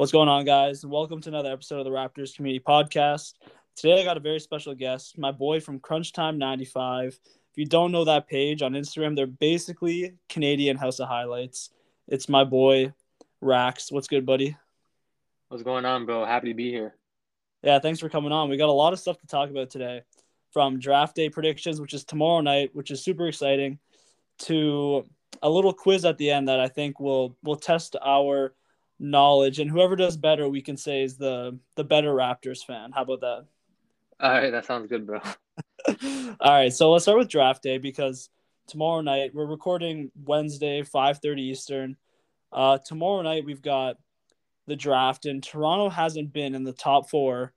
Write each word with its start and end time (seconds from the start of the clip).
What's 0.00 0.12
going 0.12 0.30
on, 0.30 0.46
guys? 0.46 0.82
Welcome 0.82 1.20
to 1.20 1.28
another 1.28 1.52
episode 1.52 1.80
of 1.80 1.84
the 1.84 1.90
Raptors 1.90 2.34
Community 2.34 2.64
Podcast. 2.66 3.34
Today, 3.76 4.00
I 4.00 4.04
got 4.04 4.16
a 4.16 4.20
very 4.20 4.40
special 4.40 4.74
guest, 4.74 5.18
my 5.18 5.30
boy 5.30 5.60
from 5.60 5.78
Crunch 5.78 6.14
Time 6.14 6.38
95. 6.38 7.08
If 7.08 7.58
you 7.58 7.66
don't 7.66 7.92
know 7.92 8.06
that 8.06 8.26
page 8.26 8.62
on 8.62 8.72
Instagram, 8.72 9.14
they're 9.14 9.26
basically 9.26 10.14
Canadian 10.30 10.78
House 10.78 11.00
of 11.00 11.08
Highlights. 11.08 11.68
It's 12.08 12.30
my 12.30 12.44
boy, 12.44 12.94
Rax. 13.42 13.92
What's 13.92 14.08
good, 14.08 14.24
buddy? 14.24 14.56
What's 15.48 15.64
going 15.64 15.84
on, 15.84 16.06
bro? 16.06 16.24
Happy 16.24 16.48
to 16.48 16.54
be 16.54 16.70
here. 16.70 16.94
Yeah, 17.62 17.78
thanks 17.78 18.00
for 18.00 18.08
coming 18.08 18.32
on. 18.32 18.48
We 18.48 18.56
got 18.56 18.70
a 18.70 18.72
lot 18.72 18.94
of 18.94 19.00
stuff 19.00 19.18
to 19.18 19.26
talk 19.26 19.50
about 19.50 19.68
today 19.68 20.00
from 20.50 20.78
draft 20.78 21.14
day 21.14 21.28
predictions, 21.28 21.78
which 21.78 21.92
is 21.92 22.04
tomorrow 22.04 22.40
night, 22.40 22.70
which 22.72 22.90
is 22.90 23.04
super 23.04 23.28
exciting, 23.28 23.78
to 24.38 25.04
a 25.42 25.50
little 25.50 25.74
quiz 25.74 26.06
at 26.06 26.16
the 26.16 26.30
end 26.30 26.48
that 26.48 26.58
I 26.58 26.68
think 26.68 27.00
will 27.00 27.36
will 27.42 27.56
test 27.56 27.96
our 28.02 28.54
knowledge, 29.00 29.58
and 29.58 29.70
whoever 29.70 29.96
does 29.96 30.16
better, 30.16 30.48
we 30.48 30.62
can 30.62 30.76
say 30.76 31.02
is 31.02 31.16
the 31.16 31.58
the 31.74 31.84
better 31.84 32.12
Raptors 32.12 32.64
fan. 32.64 32.92
How 32.92 33.02
about 33.02 33.20
that? 33.20 33.46
All 34.20 34.30
right, 34.30 34.50
that 34.50 34.66
sounds 34.66 34.88
good, 34.88 35.06
bro. 35.06 35.20
All 35.88 36.52
right, 36.52 36.72
so 36.72 36.92
let's 36.92 37.04
start 37.04 37.18
with 37.18 37.28
draft 37.28 37.62
day 37.62 37.78
because 37.78 38.28
tomorrow 38.68 39.00
night 39.00 39.34
we're 39.34 39.46
recording 39.46 40.12
Wednesday, 40.24 40.82
five 40.82 41.18
thirty 41.18 41.42
Eastern. 41.42 41.96
Uh, 42.52 42.78
tomorrow 42.78 43.22
night 43.22 43.44
we've 43.44 43.62
got 43.62 43.96
the 44.66 44.76
draft, 44.76 45.24
and 45.24 45.42
Toronto 45.42 45.88
hasn't 45.88 46.32
been 46.32 46.54
in 46.54 46.62
the 46.62 46.72
top 46.72 47.08
four 47.08 47.54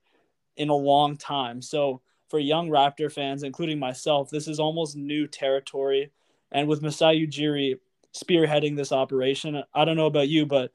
in 0.56 0.70
a 0.70 0.74
long 0.74 1.16
time. 1.16 1.60
So 1.60 2.00
for 2.28 2.38
young 2.38 2.68
Raptor 2.70 3.12
fans, 3.12 3.42
including 3.42 3.78
myself, 3.78 4.30
this 4.30 4.48
is 4.48 4.58
almost 4.58 4.96
new 4.96 5.26
territory. 5.26 6.10
And 6.50 6.68
with 6.68 6.82
Masai 6.82 7.26
Ujiri 7.26 7.78
spearheading 8.16 8.76
this 8.76 8.92
operation, 8.92 9.62
I 9.74 9.84
don't 9.84 9.96
know 9.96 10.06
about 10.06 10.28
you, 10.28 10.46
but 10.46 10.72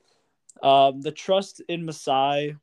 um, 0.63 1.01
the 1.01 1.11
trust 1.11 1.61
in 1.67 1.85
Masai 1.85 2.55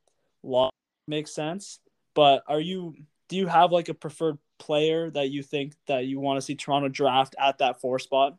law 0.43 0.71
makes 1.09 1.33
sense, 1.33 1.81
but 2.15 2.43
are 2.47 2.61
you 2.61 2.95
do 3.29 3.37
you 3.37 3.47
have 3.47 3.73
like 3.73 3.89
a 3.89 3.95
preferred 3.95 4.39
player 4.59 5.11
that 5.11 5.31
you 5.31 5.43
think 5.43 5.75
that 5.87 6.07
you 6.07 6.21
want 6.21 6.39
to 6.39 6.43
see 6.43 6.55
Toronto 6.55 6.89
draft 6.89 7.35
at 7.39 7.59
that 7.59 7.81
four 7.81 7.99
spot? 7.99 8.37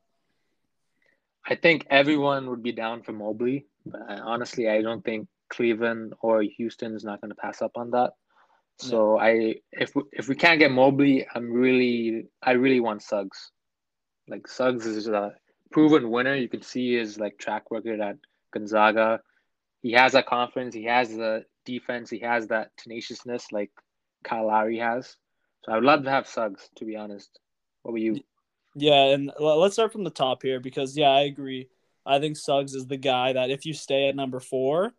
I 1.46 1.56
think 1.56 1.88
everyone 1.90 2.50
would 2.50 2.64
be 2.64 2.72
down 2.72 3.04
for 3.04 3.14
Mobley, 3.14 3.68
but 3.86 4.02
honestly, 4.10 4.70
I 4.70 4.82
don't 4.82 5.04
think 5.04 5.28
Cleveland 5.50 6.14
or 6.22 6.42
Houston 6.42 6.94
is 6.94 7.04
not 7.04 7.22
going 7.22 7.30
to 7.30 7.36
pass 7.36 7.62
up 7.62 7.78
on 7.78 7.92
that. 7.92 8.14
So 8.80 9.16
no. 9.16 9.20
I 9.20 9.56
if 9.72 9.96
we, 9.96 10.04
if 10.12 10.28
we 10.28 10.36
can't 10.36 10.60
get 10.60 10.72
Mobley, 10.72 11.26
I'm 11.34 11.52
really 11.52 12.28
I 12.42 12.52
really 12.52 12.80
want 12.80 13.02
Suggs. 13.02 13.52
Like 14.28 14.48
Suggs 14.48 14.86
is 14.86 15.08
a 15.08 15.34
proven 15.72 16.10
winner. 16.10 16.36
You 16.36 16.50
can 16.50 16.62
see 16.62 16.96
his 16.96 17.20
like 17.20 17.38
track 17.38 17.64
record 17.72 18.02
at 18.02 18.18
Gonzaga 18.54 19.22
he 19.88 19.94
has 19.94 20.12
that 20.12 20.26
confidence. 20.26 20.76
He 20.76 20.84
has 20.84 21.16
the 21.16 21.46
defense. 21.64 22.10
He 22.10 22.20
has 22.20 22.48
that 22.48 22.76
tenaciousness 22.76 23.54
like 23.54 23.72
Kyle 24.22 24.48
Lowry 24.48 24.80
has. 24.80 25.16
So 25.64 25.72
I 25.72 25.76
would 25.76 25.86
love 25.86 26.04
to 26.04 26.10
have 26.10 26.28
Suggs, 26.28 26.70
to 26.76 26.84
be 26.84 26.98
honest. 26.98 27.40
What 27.84 27.94
were 27.94 27.98
you? 27.98 28.20
Yeah, 28.76 29.14
and 29.14 29.32
let's 29.40 29.76
start 29.76 29.94
from 29.94 30.04
the 30.04 30.10
top 30.10 30.44
here 30.44 30.60
because 30.60 30.98
yeah, 30.98 31.08
I 31.08 31.22
agree. 31.22 31.70
I 32.06 32.20
think 32.20 32.36
Suggs 32.36 32.74
is 32.74 32.86
the 32.86 32.98
guy 32.98 33.32
that 33.32 33.50
if 33.50 33.66
you 33.66 33.74
stay 33.74 34.10
at 34.10 34.16
number 34.16 34.42
four, 34.42 34.92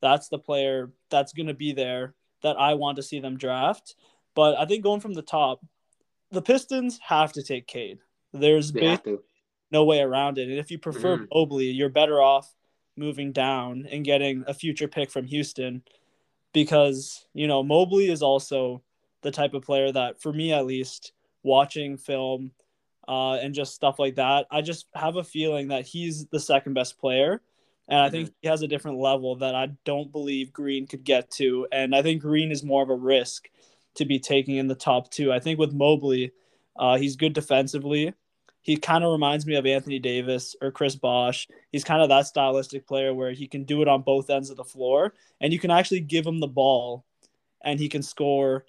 that's 0.00 0.28
the 0.28 0.38
player 0.38 0.92
that's 1.10 1.32
going 1.32 1.48
to 1.48 1.54
be 1.54 1.72
there 1.72 2.14
that 2.44 2.56
I 2.56 2.74
want 2.74 2.96
to 2.96 3.02
see 3.02 3.18
them 3.18 3.36
draft. 3.36 3.96
But 4.36 4.56
I 4.56 4.64
think 4.66 4.84
going 4.84 5.00
from 5.00 5.14
the 5.14 5.22
top, 5.22 5.66
the 6.30 6.42
Pistons 6.42 7.00
have 7.02 7.32
to 7.32 7.42
take 7.42 7.66
Cade. 7.66 7.98
There's 8.32 8.72
no 9.72 9.84
way 9.84 10.00
around 10.02 10.38
it. 10.38 10.48
And 10.48 10.58
if 10.60 10.70
you 10.70 10.78
prefer 10.78 11.16
mm-hmm. 11.16 11.24
Mobley, 11.32 11.66
you're 11.72 11.88
better 11.88 12.22
off 12.22 12.54
moving 12.96 13.32
down 13.32 13.86
and 13.90 14.04
getting 14.04 14.44
a 14.46 14.54
future 14.54 14.88
pick 14.88 15.10
from 15.10 15.26
Houston 15.26 15.82
because, 16.52 17.26
you 17.34 17.46
know, 17.46 17.62
Mobley 17.62 18.10
is 18.10 18.22
also 18.22 18.82
the 19.22 19.30
type 19.30 19.54
of 19.54 19.62
player 19.62 19.92
that, 19.92 20.20
for 20.20 20.32
me 20.32 20.52
at 20.52 20.66
least, 20.66 21.12
watching 21.42 21.96
film 21.96 22.52
uh, 23.08 23.34
and 23.34 23.54
just 23.54 23.74
stuff 23.74 23.98
like 23.98 24.16
that, 24.16 24.46
I 24.50 24.62
just 24.62 24.86
have 24.94 25.16
a 25.16 25.24
feeling 25.24 25.68
that 25.68 25.86
he's 25.86 26.26
the 26.26 26.40
second 26.40 26.74
best 26.74 26.98
player. 26.98 27.40
And 27.88 28.00
I 28.00 28.10
think 28.10 28.28
mm-hmm. 28.28 28.36
he 28.42 28.48
has 28.48 28.62
a 28.62 28.68
different 28.68 28.98
level 28.98 29.36
that 29.36 29.54
I 29.54 29.68
don't 29.84 30.10
believe 30.10 30.52
Green 30.52 30.86
could 30.86 31.04
get 31.04 31.30
to. 31.32 31.68
And 31.70 31.94
I 31.94 32.02
think 32.02 32.22
Green 32.22 32.50
is 32.50 32.64
more 32.64 32.82
of 32.82 32.90
a 32.90 32.96
risk 32.96 33.48
to 33.94 34.04
be 34.04 34.18
taking 34.18 34.56
in 34.56 34.66
the 34.66 34.74
top 34.74 35.10
two. 35.10 35.32
I 35.32 35.38
think 35.38 35.58
with 35.58 35.72
Mobley, 35.72 36.32
uh, 36.76 36.96
he's 36.96 37.16
good 37.16 37.32
defensively 37.32 38.12
he 38.66 38.76
kind 38.76 39.04
of 39.04 39.12
reminds 39.12 39.46
me 39.46 39.54
of 39.54 39.64
Anthony 39.64 40.00
Davis 40.00 40.56
or 40.60 40.72
Chris 40.72 40.96
Bosh. 40.96 41.46
He's 41.70 41.84
kind 41.84 42.02
of 42.02 42.08
that 42.08 42.26
stylistic 42.26 42.84
player 42.84 43.14
where 43.14 43.30
he 43.30 43.46
can 43.46 43.62
do 43.62 43.80
it 43.80 43.86
on 43.86 44.02
both 44.02 44.28
ends 44.28 44.50
of 44.50 44.56
the 44.56 44.64
floor 44.64 45.14
and 45.40 45.52
you 45.52 45.60
can 45.60 45.70
actually 45.70 46.00
give 46.00 46.26
him 46.26 46.40
the 46.40 46.48
ball 46.48 47.04
and 47.62 47.78
he 47.78 47.88
can 47.88 48.02
score 48.02 48.64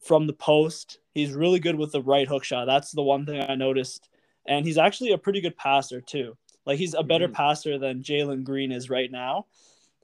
from 0.00 0.26
the 0.26 0.32
post. 0.32 1.00
He's 1.12 1.34
really 1.34 1.58
good 1.60 1.74
with 1.74 1.92
the 1.92 2.00
right 2.00 2.26
hook 2.26 2.42
shot. 2.42 2.64
That's 2.64 2.90
the 2.92 3.02
one 3.02 3.26
thing 3.26 3.42
I 3.42 3.54
noticed. 3.54 4.08
And 4.46 4.64
he's 4.64 4.78
actually 4.78 5.12
a 5.12 5.18
pretty 5.18 5.42
good 5.42 5.58
passer 5.58 6.00
too. 6.00 6.34
Like 6.64 6.78
he's 6.78 6.94
a 6.94 7.02
better 7.02 7.26
mm-hmm. 7.26 7.34
passer 7.34 7.76
than 7.78 8.02
Jalen 8.02 8.44
Green 8.44 8.72
is 8.72 8.88
right 8.88 9.12
now. 9.12 9.44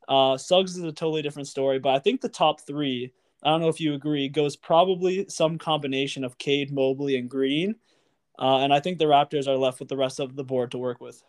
Uh, 0.07 0.37
Suggs 0.37 0.77
is 0.77 0.85
a 0.85 0.93
totally 0.93 1.23
different 1.23 1.49
story, 1.49 1.79
but 1.79 1.95
I 1.95 1.99
think 1.99 2.21
the 2.21 2.29
top 2.29 2.61
three, 2.61 3.11
I 3.43 3.49
don't 3.49 3.63
know 3.63 3.69
if 3.69 3.81
you 3.81 3.95
agree, 3.95 4.29
goes 4.29 4.55
probably 4.55 5.25
some 5.31 5.57
combination 5.57 6.25
of 6.25 6.37
Cade, 6.37 6.71
Mobley, 6.71 7.17
and 7.17 7.31
Green 7.31 7.77
uh, 8.39 8.59
and 8.59 8.73
I 8.73 8.81
think 8.81 8.99
the 8.99 9.05
Raptors 9.05 9.47
are 9.47 9.57
left 9.57 9.79
with 9.79 9.89
the 9.89 9.97
rest 9.97 10.21
of 10.21 10.35
the 10.35 10.45
board 10.45 10.73
to 10.73 10.79
work 10.79 11.01
with. 11.01 11.23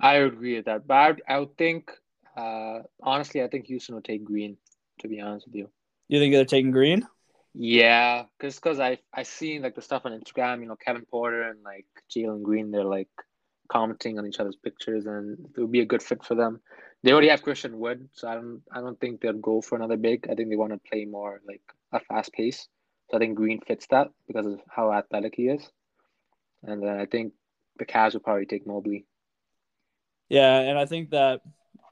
I 0.00 0.16
agree 0.16 0.56
with 0.56 0.66
that. 0.66 0.86
But 0.86 0.94
I 0.94 1.08
would, 1.08 1.22
I 1.28 1.38
would 1.40 1.56
think, 1.56 1.90
uh, 2.36 2.80
honestly, 3.02 3.42
I 3.42 3.48
think 3.48 3.66
Houston 3.66 3.94
will 3.94 4.02
take 4.02 4.24
Green, 4.24 4.56
to 5.00 5.08
be 5.08 5.20
honest 5.20 5.46
with 5.46 5.56
you. 5.56 5.68
You 6.06 6.20
think 6.20 6.32
they're 6.32 6.44
taking 6.44 6.70
Green? 6.70 7.06
Yeah, 7.54 8.24
because 8.38 8.56
because 8.56 8.78
I 8.78 8.98
I 9.12 9.24
seen 9.24 9.62
like 9.62 9.74
the 9.74 9.82
stuff 9.82 10.02
on 10.04 10.12
Instagram, 10.12 10.60
you 10.60 10.66
know, 10.66 10.76
Kevin 10.76 11.04
Porter 11.04 11.42
and 11.42 11.62
like 11.64 11.86
Jalen 12.14 12.42
Green, 12.42 12.70
they're 12.70 12.84
like 12.84 13.08
commenting 13.68 14.18
on 14.18 14.26
each 14.26 14.38
other's 14.38 14.56
pictures, 14.56 15.06
and 15.06 15.38
it 15.56 15.60
would 15.60 15.72
be 15.72 15.80
a 15.80 15.86
good 15.86 16.02
fit 16.02 16.24
for 16.24 16.36
them. 16.36 16.60
They 17.02 17.12
already 17.12 17.28
have 17.28 17.42
Christian 17.42 17.78
Wood, 17.78 18.08
so 18.12 18.28
I 18.28 18.34
don't 18.34 18.62
I 18.70 18.80
don't 18.80 19.00
think 19.00 19.20
they'll 19.20 19.32
go 19.32 19.60
for 19.60 19.74
another 19.74 19.96
big. 19.96 20.28
I 20.30 20.34
think 20.34 20.48
they 20.48 20.56
want 20.56 20.72
to 20.72 20.88
play 20.88 21.04
more 21.04 21.40
like 21.46 21.62
a 21.92 21.98
fast 21.98 22.32
pace. 22.32 22.68
So 23.10 23.16
I 23.16 23.20
think 23.20 23.34
Green 23.34 23.60
fits 23.60 23.86
that 23.90 24.10
because 24.28 24.46
of 24.46 24.60
how 24.68 24.92
athletic 24.92 25.34
he 25.34 25.48
is 25.48 25.68
and 26.64 26.82
then 26.82 26.98
I 26.98 27.06
think 27.06 27.32
the 27.78 27.86
Cavs 27.86 28.12
will 28.12 28.20
probably 28.20 28.46
take 28.46 28.66
Mobley. 28.66 29.06
Yeah, 30.28 30.58
and 30.58 30.78
I 30.78 30.84
think 30.84 31.10
that 31.10 31.40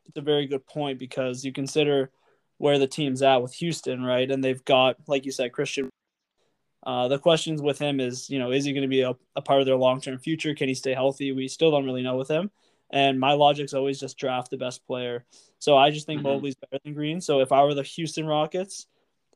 it's 0.07 0.19
a 0.19 0.23
very 0.23 0.47
good 0.47 0.67
point 0.67 0.99
because 0.99 1.45
you 1.45 1.53
consider 1.53 2.11
where 2.59 2.79
the 2.79 2.87
team's 2.87 3.23
at 3.23 3.43
with 3.43 3.55
Houston, 3.55 4.03
right? 4.03 4.31
And 4.31 4.43
they've 4.43 4.65
got, 4.65 4.97
like 5.07 5.25
you 5.25 5.33
said, 5.33 5.53
Christian. 5.53 5.89
Uh, 6.85 7.09
the 7.09 7.19
questions 7.19 7.61
with 7.61 7.79
him 7.79 7.99
is, 7.99 8.31
you 8.31 8.39
know, 8.39 8.53
is 8.53 8.65
he 8.65 8.73
going 8.73 8.83
to 8.83 8.89
be 8.89 9.03
a, 9.03 9.15
a 9.35 9.43
part 9.43 9.61
of 9.61 9.67
their 9.67 9.77
long 9.77 10.01
term 10.01 10.19
future? 10.19 10.55
Can 10.55 10.69
he 10.69 10.75
stay 10.75 10.95
healthy? 10.95 11.33
We 11.33 11.49
still 11.49 11.71
don't 11.71 11.85
really 11.85 12.03
know 12.03 12.17
with 12.17 12.29
him. 12.29 12.51
And 12.91 13.19
my 13.19 13.33
logic's 13.33 13.75
always 13.75 13.99
just 13.99 14.17
draft 14.17 14.51
the 14.51 14.57
best 14.57 14.87
player. 14.87 15.25
So 15.59 15.77
I 15.77 15.91
just 15.91 16.07
think 16.07 16.21
mm-hmm. 16.21 16.29
Mobley's 16.29 16.55
better 16.55 16.81
than 16.85 16.95
Green. 16.95 17.21
So 17.21 17.41
if 17.41 17.51
I 17.51 17.65
were 17.65 17.75
the 17.75 17.83
Houston 17.83 18.27
Rockets, 18.27 18.87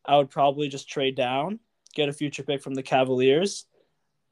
I 0.05 0.17
would 0.17 0.31
probably 0.31 0.69
just 0.69 0.89
trade 0.89 1.17
down, 1.17 1.59
get 1.95 2.09
a 2.09 2.13
future 2.13 2.45
pick 2.45 2.63
from 2.63 2.75
the 2.75 2.83
Cavaliers, 2.83 3.67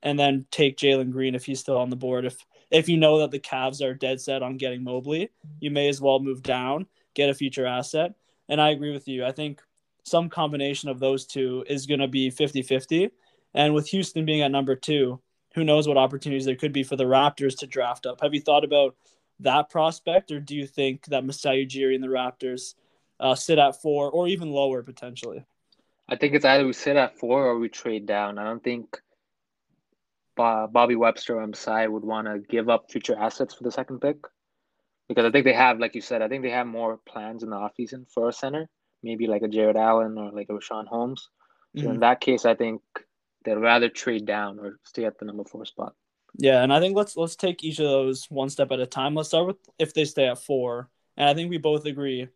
and 0.03 0.19
then 0.19 0.47
take 0.51 0.77
Jalen 0.77 1.11
Green 1.11 1.35
if 1.35 1.45
he's 1.45 1.61
still 1.61 1.79
on 1.79 1.91
the 1.91 1.97
board. 1.97 2.25
If 2.25 2.45
if 2.71 2.89
you 2.89 2.99
know 2.99 3.19
that 3.19 3.31
the 3.31 3.41
Cavs 3.41 3.83
are 3.83 3.95
dead 3.95 4.21
set 4.21 4.43
on 4.43 4.57
getting 4.57 4.85
Mobley, 4.85 5.31
you 5.61 5.71
may 5.71 5.89
as 5.89 6.01
well 6.01 6.21
move 6.21 6.43
down, 6.43 6.87
get 7.15 7.31
a 7.31 7.35
future 7.35 7.67
asset. 7.67 8.15
And 8.49 8.61
I 8.61 8.71
agree 8.71 8.93
with 8.93 9.09
you. 9.09 9.25
I 9.25 9.33
think 9.33 9.63
some 10.05 10.29
combination 10.29 10.89
of 10.89 11.01
those 11.01 11.27
two 11.27 11.65
is 11.67 11.87
going 11.87 12.01
to 12.01 12.09
be 12.09 12.31
50-50. 12.31 13.11
And 13.55 13.75
with 13.75 13.89
Houston 13.89 14.25
being 14.25 14.43
at 14.43 14.51
number 14.51 14.77
2, 14.77 15.19
who 15.55 15.65
knows 15.65 15.89
what 15.89 15.97
opportunities 15.97 16.45
there 16.45 16.57
could 16.57 16.73
be 16.73 16.83
for 16.83 16.97
the 16.97 17.05
Raptors 17.05 17.59
to 17.59 17.67
draft 17.67 18.07
up. 18.07 18.21
Have 18.21 18.35
you 18.35 18.41
thought 18.41 18.65
about 18.65 18.97
that 19.41 19.71
prospect 19.71 20.31
or 20.31 20.41
do 20.41 20.55
you 20.55 20.67
think 20.67 21.07
that 21.07 21.25
Masai 21.25 21.67
Ujiri 21.67 21.95
and 21.95 22.05
the 22.05 22.09
Raptors 22.09 22.75
uh, 23.21 23.35
sit 23.35 23.59
at 23.59 23.81
4 23.81 24.11
or 24.11 24.29
even 24.29 24.51
lower 24.51 24.83
potentially? 24.83 25.45
I 26.09 26.17
think 26.17 26.35
it's 26.35 26.45
either 26.45 26.67
we 26.67 26.73
sit 26.73 26.97
at 26.97 27.19
4 27.19 27.47
or 27.47 27.59
we 27.59 27.69
trade 27.69 28.07
down. 28.07 28.39
I 28.39 28.45
don't 28.45 28.63
think 28.63 29.01
Bobby 30.39 30.97
Webster 30.97 31.41
on 31.41 31.51
the 31.51 31.87
would 31.91 32.05
want 32.05 32.27
to 32.27 32.39
give 32.39 32.69
up 32.69 32.91
future 32.91 33.19
assets 33.19 33.55
for 33.55 33.65
the 33.65 33.73
second 33.73 34.01
pick 34.01 34.17
because 35.09 35.25
I 35.25 35.31
think 35.31 35.45
they 35.45 35.53
have, 35.55 35.79
like 35.79 35.95
you 35.95 36.01
said, 36.01 36.23
I 36.23 36.29
think 36.29 36.43
they 36.43 36.51
have 36.51 36.67
more 36.67 36.99
plans 37.09 37.43
in 37.43 37.51
the 37.51 37.57
offseason 37.57 38.07
for 38.13 38.29
a 38.29 38.33
center, 38.33 38.69
maybe 39.03 39.27
like 39.27 39.43
a 39.43 39.49
Jarrett 39.49 39.77
Allen 39.77 40.19
or 40.19 40.31
like 40.31 40.49
a 40.51 40.53
Richaun 40.53 40.87
Holmes. 40.87 41.29
So 41.77 41.83
mm-hmm. 41.83 41.93
in 41.93 42.01
that 42.01 42.21
case, 42.21 42.45
I 42.45 42.55
think 42.55 42.83
they'd 43.45 43.55
rather 43.55 43.89
trade 43.89 44.27
down 44.27 44.59
or 44.59 44.79
stay 44.85 45.05
at 45.05 45.19
the 45.19 45.25
number 45.25 45.45
four 45.45 45.65
spot. 45.65 45.95
Yeah, 46.39 46.63
and 46.63 46.73
I 46.73 46.81
think 46.81 46.95
let's 46.97 47.17
let's 47.17 47.37
take 47.37 47.65
each 47.65 47.79
of 47.79 47.87
those 47.87 48.27
one 48.29 48.51
step 48.51 48.71
at 48.71 48.81
a 48.81 48.87
time. 48.87 49.15
Let's 49.15 49.31
start 49.31 49.47
with 49.47 49.57
if 49.79 49.95
they 49.95 50.05
stay 50.05 50.29
at 50.29 50.39
four, 50.39 50.89
and 51.17 51.29
I 51.29 51.35
think 51.35 51.51
we 51.51 51.59
both 51.59 51.87
agree, 51.87 52.29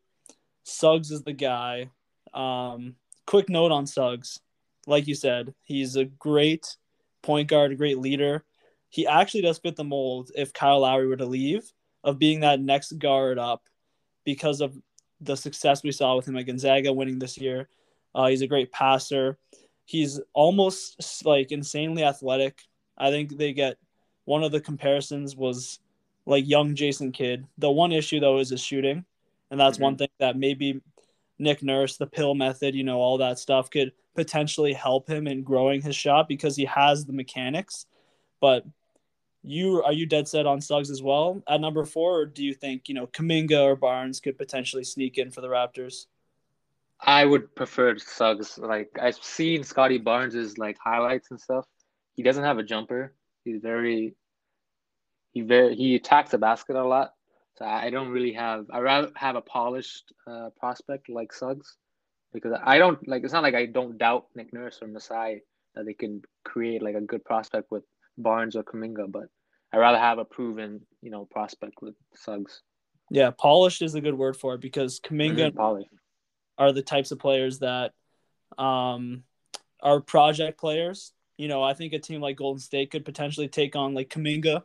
Suggs 0.65 1.11
is 1.11 1.23
the 1.23 1.35
guy. 1.35 1.91
Um, 2.33 2.97
quick 3.27 3.49
note 3.51 3.71
on 3.71 3.87
Suggs, 3.87 4.41
like 4.87 5.07
you 5.07 5.15
said, 5.15 5.55
he's 5.63 5.97
a 5.97 6.07
great 6.07 6.77
point 7.23 7.49
guard, 7.49 7.73
a 7.73 7.77
great 7.77 7.99
leader. 7.99 8.45
He 8.89 9.07
actually 9.07 9.43
does 9.43 9.59
fit 9.59 9.77
the 9.77 9.85
mold 9.85 10.31
if 10.35 10.53
Kyle 10.53 10.81
Lowry 10.81 11.07
were 11.07 11.17
to 11.17 11.27
leave 11.27 11.71
of 12.05 12.19
being 12.19 12.41
that 12.41 12.61
next 12.61 12.99
guard 12.99 13.39
up 13.39 13.63
because 14.25 14.61
of 14.61 14.77
the 15.21 15.37
success 15.37 15.83
we 15.83 15.93
saw 15.93 16.17
with 16.17 16.27
him 16.27 16.37
at 16.37 16.47
Gonzaga 16.47 16.93
winning 16.93 17.19
this 17.19 17.39
year. 17.39 17.69
Uh, 18.15 18.27
he's 18.27 18.43
a 18.43 18.47
great 18.47 18.73
passer. 18.73 19.39
He's 19.85 20.21
almost 20.33 21.25
like 21.25 21.53
insanely 21.53 22.05
athletic. 22.05 22.63
I 22.99 23.11
think 23.11 23.37
they 23.37 23.53
get 23.53 23.79
one 24.25 24.45
of 24.45 24.53
the 24.53 24.61
comparisons 24.61 25.37
was 25.37 25.79
like 26.27 26.49
young 26.49 26.75
Jason 26.75 27.13
Kidd. 27.13 27.47
The 27.59 27.71
one 27.71 27.93
issue 27.93 28.21
though 28.21 28.39
is 28.39 28.51
his 28.51 28.61
shooting, 28.61 29.05
and 29.51 29.59
that's 29.59 29.77
mm-hmm. 29.77 29.85
one 29.85 29.97
thing 29.97 30.09
that 30.19 30.37
maybe 30.37 30.81
Nick 31.39 31.63
Nurse, 31.63 31.97
the 31.97 32.07
pill 32.07 32.35
method, 32.35 32.75
you 32.75 32.85
know, 32.85 33.01
all 33.01 33.19
that 33.19 33.39
stuff 33.39 33.71
could 33.71 33.93
potentially 34.15 34.73
help 34.73 35.09
him 35.09 35.27
in 35.27 35.43
growing 35.43 35.81
his 35.81 35.97
shot 35.97 36.29
because 36.29 36.57
he 36.57 36.65
has 36.65 37.05
the 37.05 37.13
mechanics. 37.13 37.87
But 38.41 38.65
you 39.43 39.83
are 39.83 39.93
you 39.93 40.07
dead 40.07 40.29
set 40.29 40.47
on 40.47 40.61
Suggs 40.61 40.91
as 40.91 41.03
well 41.03 41.43
at 41.49 41.61
number 41.61 41.85
four, 41.85 42.21
or 42.21 42.27
do 42.27 42.45
you 42.45 42.55
think 42.55 42.89
you 42.89 42.95
know 42.95 43.07
Kuminga 43.07 43.63
or 43.63 43.77
Barnes 43.77 44.21
could 44.21 44.39
potentially 44.39 44.85
sneak 44.85 45.19
in 45.19 45.31
for 45.31 45.41
the 45.41 45.49
Raptors? 45.49 46.07
I 47.01 47.25
would 47.25 47.55
prefer 47.57 47.97
Suggs. 47.99 48.59
Like 48.59 48.91
I've 49.01 49.17
seen 49.17 49.65
Scottie 49.65 49.99
Barnes's 49.99 50.59
like 50.59 50.77
highlights 50.83 51.31
and 51.31 51.41
stuff. 51.41 51.67
He 52.15 52.23
doesn't 52.23 52.45
have 52.45 52.59
a 52.59 52.63
jumper. 52.63 53.15
He's 53.45 53.61
very 53.61 54.15
he 55.33 55.41
very 55.41 55.75
he 55.75 55.97
attacks 55.97 56.31
the 56.31 56.39
basket 56.39 56.77
a 56.77 56.85
lot. 56.85 57.15
So 57.57 57.65
I 57.67 57.91
don't 57.91 58.09
really 58.09 58.33
have. 58.33 58.67
I 58.73 58.79
rather 58.79 59.11
have 59.17 59.37
a 59.37 59.43
polished 59.43 60.13
uh, 60.27 60.51
prospect 60.59 61.09
like 61.11 61.33
Suggs 61.33 61.77
because 62.33 62.59
I 62.63 62.79
don't 62.79 63.07
like. 63.07 63.25
It's 63.25 63.33
not 63.33 63.43
like 63.43 63.55
I 63.55 63.67
don't 63.67 63.99
doubt 63.99 64.27
Nick 64.35 64.53
Nurse 64.53 64.79
or 64.83 64.89
Masai 64.89 65.43
that 65.75 65.87
they 65.87 65.95
can 65.95 66.23
create 66.45 66.83
like 66.83 66.95
a 66.95 67.01
good 67.01 67.25
prospect 67.25 67.71
with 67.71 67.85
Barnes 68.19 68.57
or 68.57 68.63
Kuminga, 68.63 69.11
but 69.11 69.25
I'd 69.73 69.79
rather 69.79 69.99
have 69.99 70.19
a 70.19 70.25
proven 70.25 70.81
you 71.03 71.11
know 71.11 71.27
prospect 71.31 71.75
with 71.81 71.95
Suggs. 72.15 72.63
Yeah, 73.11 73.31
polished 73.31 73.83
is 73.83 73.95
a 73.95 74.01
good 74.01 74.17
word 74.17 74.37
for 74.37 74.55
it 74.55 74.61
because 74.61 75.01
Kuminga 75.01 75.53
mm-hmm, 75.53 75.83
are 76.59 76.73
the 76.73 76.83
types 76.83 77.11
of 77.11 77.19
players 77.19 77.59
that 77.59 77.93
um, 78.59 79.25
are 79.81 80.01
project 80.01 80.59
players. 80.59 81.13
You 81.37 81.49
know, 81.49 81.63
I 81.63 81.75
think 81.75 81.93
a 81.93 81.99
team 81.99 82.21
like 82.21 82.37
Golden 82.37 82.61
State 82.61 82.91
could 82.91 83.05
potentially 83.05 83.49
take 83.49 83.77
on 83.77 83.95
like 83.95 84.09
Kuminga 84.09 84.63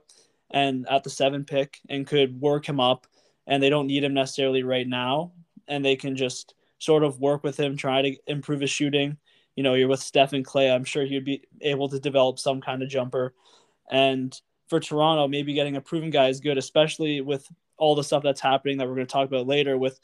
and 0.51 0.87
at 0.89 1.03
the 1.03 1.09
seven 1.09 1.43
pick 1.43 1.79
and 1.89 2.07
could 2.07 2.39
work 2.39 2.67
him 2.67 2.79
up 2.79 3.07
and 3.45 3.61
they 3.61 3.69
don't 3.69 3.87
need 3.87 4.03
him 4.03 4.13
necessarily 4.13 4.63
right 4.63 4.87
now 4.87 5.31
and 5.67 5.83
they 5.83 5.95
can 5.95 6.15
just 6.15 6.53
sort 6.79 7.03
of 7.03 7.19
work 7.19 7.43
with 7.43 7.59
him 7.59 7.75
try 7.75 8.01
to 8.01 8.15
improve 8.27 8.61
his 8.61 8.69
shooting 8.69 9.17
you 9.55 9.63
know 9.63 9.73
you're 9.73 9.87
with 9.87 9.99
Steph 9.99 10.33
and 10.33 10.45
Klay. 10.45 10.73
I'm 10.73 10.83
sure 10.83 11.05
he'd 11.05 11.25
be 11.25 11.43
able 11.61 11.89
to 11.89 11.99
develop 11.99 12.39
some 12.39 12.61
kind 12.61 12.83
of 12.83 12.89
jumper 12.89 13.33
and 13.89 14.39
for 14.67 14.79
Toronto 14.79 15.27
maybe 15.27 15.53
getting 15.53 15.75
a 15.75 15.81
proven 15.81 16.09
guy 16.09 16.29
is 16.29 16.39
good 16.39 16.57
especially 16.57 17.21
with 17.21 17.47
all 17.77 17.95
the 17.95 18.03
stuff 18.03 18.23
that's 18.23 18.41
happening 18.41 18.77
that 18.77 18.87
we're 18.87 18.95
going 18.95 19.07
to 19.07 19.11
talk 19.11 19.27
about 19.27 19.47
later 19.47 19.77
with 19.77 19.99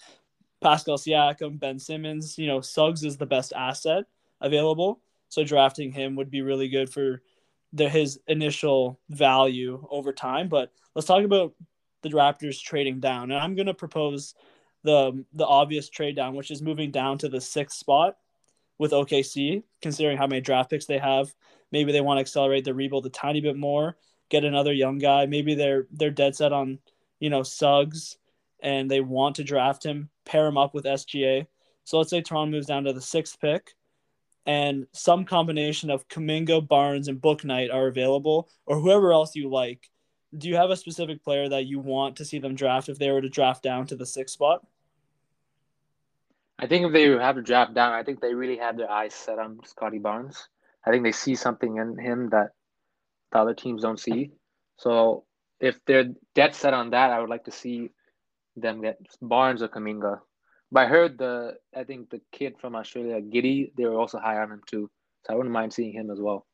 Pascal 0.62 0.98
Siakam 0.98 1.60
Ben 1.60 1.80
Simmons 1.80 2.38
you 2.38 2.48
know 2.48 2.62
Suggs 2.62 3.04
is 3.04 3.18
the 3.18 3.25
best 3.25 3.54
asset 3.56 4.06
available 4.42 5.02
so 5.34 5.44
drafting 5.44 5.92
him 5.92 6.16
would 6.16 6.30
be 6.30 6.44
really 6.44 6.70
good 6.70 6.92
for 6.92 7.22
the, 7.74 7.90
his 7.90 8.20
initial 8.28 9.00
value 9.10 9.86
over 9.90 10.14
time. 10.14 10.48
But 10.48 10.72
let's 10.96 11.08
talk 11.08 11.24
about 11.24 11.54
the 12.04 12.10
Raptors 12.10 12.62
trading 12.62 13.00
down, 13.00 13.31
and 13.31 13.40
I'm 13.40 13.56
going 13.56 13.66
to 13.66 13.74
propose 13.74 14.36
the 14.83 15.25
the 15.33 15.45
obvious 15.45 15.89
trade 15.89 16.15
down, 16.15 16.35
which 16.35 16.51
is 16.51 16.62
moving 16.62 16.91
down 16.91 17.18
to 17.19 17.30
the 17.30 17.41
sixth 17.41 17.77
spot 17.77 18.18
with 18.77 18.91
OKC, 18.91 19.63
considering 19.81 20.18
how 20.18 20.27
many 20.27 20.41
draft 20.41 20.69
picks 20.69 20.85
they 20.85 20.97
have. 20.97 21.33
Maybe 21.71 21.91
they 21.91 22.01
want 22.01 22.18
to 22.18 22.21
accelerate 22.21 22.65
the 22.65 22.74
rebuild 22.74 23.06
a 23.06 23.09
tiny 23.09 23.41
bit 23.41 23.57
more, 23.57 23.97
get 24.30 24.45
another 24.45 24.74
young 24.74 24.97
guy. 24.97 25.25
Maybe 25.25 25.56
they're 25.56 25.88
they're 25.91 26.12
dead 26.12 26.35
set 26.35 26.53
on 26.53 26.80
you 27.19 27.30
know 27.30 27.44
Suggs, 27.44 28.18
and 28.62 28.89
they 28.89 29.01
want 29.01 29.38
to 29.38 29.44
draft 29.44 29.85
him, 29.85 30.09
pair 30.25 30.47
him 30.47 30.57
up 30.57 30.74
with 30.74 30.86
SGA. 30.86 31.47
So 31.86 31.97
let's 31.97 32.09
say 32.09 32.21
Toronto 32.21 32.51
moves 32.51 32.68
down 32.68 32.86
to 32.86 32.94
the 32.94 33.01
sixth 33.01 33.39
pick 33.39 33.74
and 34.45 34.88
some 34.91 35.25
combination 35.25 35.89
of 35.89 36.07
Kuminga, 36.07 36.68
Barnes, 36.68 37.07
and 37.07 37.21
Bouknight 37.21 37.74
are 37.74 37.88
available, 37.88 38.50
or 38.65 38.79
whoever 38.79 39.13
else 39.13 39.36
you 39.36 39.50
like. 39.50 39.89
Do 40.38 40.50
you 40.50 40.56
have 40.56 40.69
a 40.69 40.77
specific 40.77 41.24
player 41.24 41.47
that 41.50 41.65
you 41.65 41.79
want 41.79 42.18
to 42.18 42.25
see 42.25 42.39
them 42.39 42.56
draft 42.56 42.89
if 42.89 42.97
they 42.97 43.12
were 43.12 43.21
to 43.21 43.29
draft 43.29 43.63
down 43.63 43.86
to 43.88 43.95
the 43.95 44.06
sixth 44.06 44.33
spot? 44.33 44.65
I 46.59 46.67
think 46.67 46.85
if 46.85 46.94
they 46.94 47.09
have 47.09 47.35
to 47.35 47.41
draft 47.41 47.73
down, 47.73 47.94
I 47.94 48.03
think 48.03 48.21
they 48.21 48.33
really 48.33 48.57
have 48.57 48.77
their 48.77 48.89
eyes 48.89 49.13
set 49.13 49.39
on 49.39 49.59
Scotty 49.65 50.00
Barnes. 50.00 50.47
I 50.85 50.91
think 50.91 51.03
they 51.03 51.11
see 51.11 51.35
something 51.35 51.77
in 51.77 51.97
him 51.97 52.29
that 52.29 52.51
the 53.31 53.39
other 53.39 53.53
teams 53.53 53.81
don't 53.81 54.00
see. 54.00 54.31
So 54.77 55.25
if 55.59 55.79
they're 55.85 56.13
dead 56.35 56.55
set 56.55 56.73
on 56.73 56.91
that, 56.91 57.11
I 57.11 57.19
would 57.19 57.29
like 57.29 57.45
to 57.45 57.51
see 57.51 57.89
them 58.55 58.81
get 58.81 59.00
Barnes 59.21 59.63
or 59.63 59.67
Kuminga. 59.67 60.19
But 60.71 60.85
I 60.85 60.88
heard 60.88 61.17
the 61.17 61.55
I 61.75 61.83
think 61.83 62.09
the 62.09 62.21
kid 62.31 62.55
from 62.59 62.75
Australia, 62.75 63.21
Giddey, 63.21 63.71
they 63.75 63.85
were 63.85 64.00
also 64.00 64.19
high 64.19 64.38
on 64.38 64.51
him 64.51 64.61
too. 64.65 64.89
So 65.25 65.33
I 65.33 65.35
wouldn't 65.35 65.53
mind 65.53 65.73
seeing 65.73 65.94
him 65.94 66.11
as 66.11 66.19
well. 66.19 66.45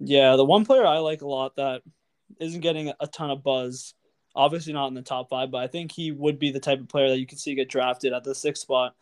Yeah, 0.00 0.36
the 0.36 0.44
one 0.44 0.64
player 0.64 0.86
I 0.86 0.98
like 0.98 1.22
a 1.22 1.28
lot 1.28 1.56
that 1.56 1.82
isn't 2.40 2.60
getting 2.60 2.92
a 3.00 3.06
ton 3.06 3.30
of 3.30 3.42
buzz, 3.42 3.94
obviously 4.34 4.72
not 4.72 4.88
in 4.88 4.94
the 4.94 5.02
top 5.02 5.28
five, 5.28 5.50
but 5.50 5.58
I 5.62 5.66
think 5.66 5.92
he 5.92 6.12
would 6.12 6.38
be 6.38 6.50
the 6.50 6.60
type 6.60 6.80
of 6.80 6.88
player 6.88 7.08
that 7.08 7.18
you 7.18 7.26
could 7.26 7.38
see 7.38 7.54
get 7.54 7.68
drafted 7.68 8.12
at 8.12 8.24
the 8.24 8.34
sixth 8.34 8.62
spot 8.62 8.94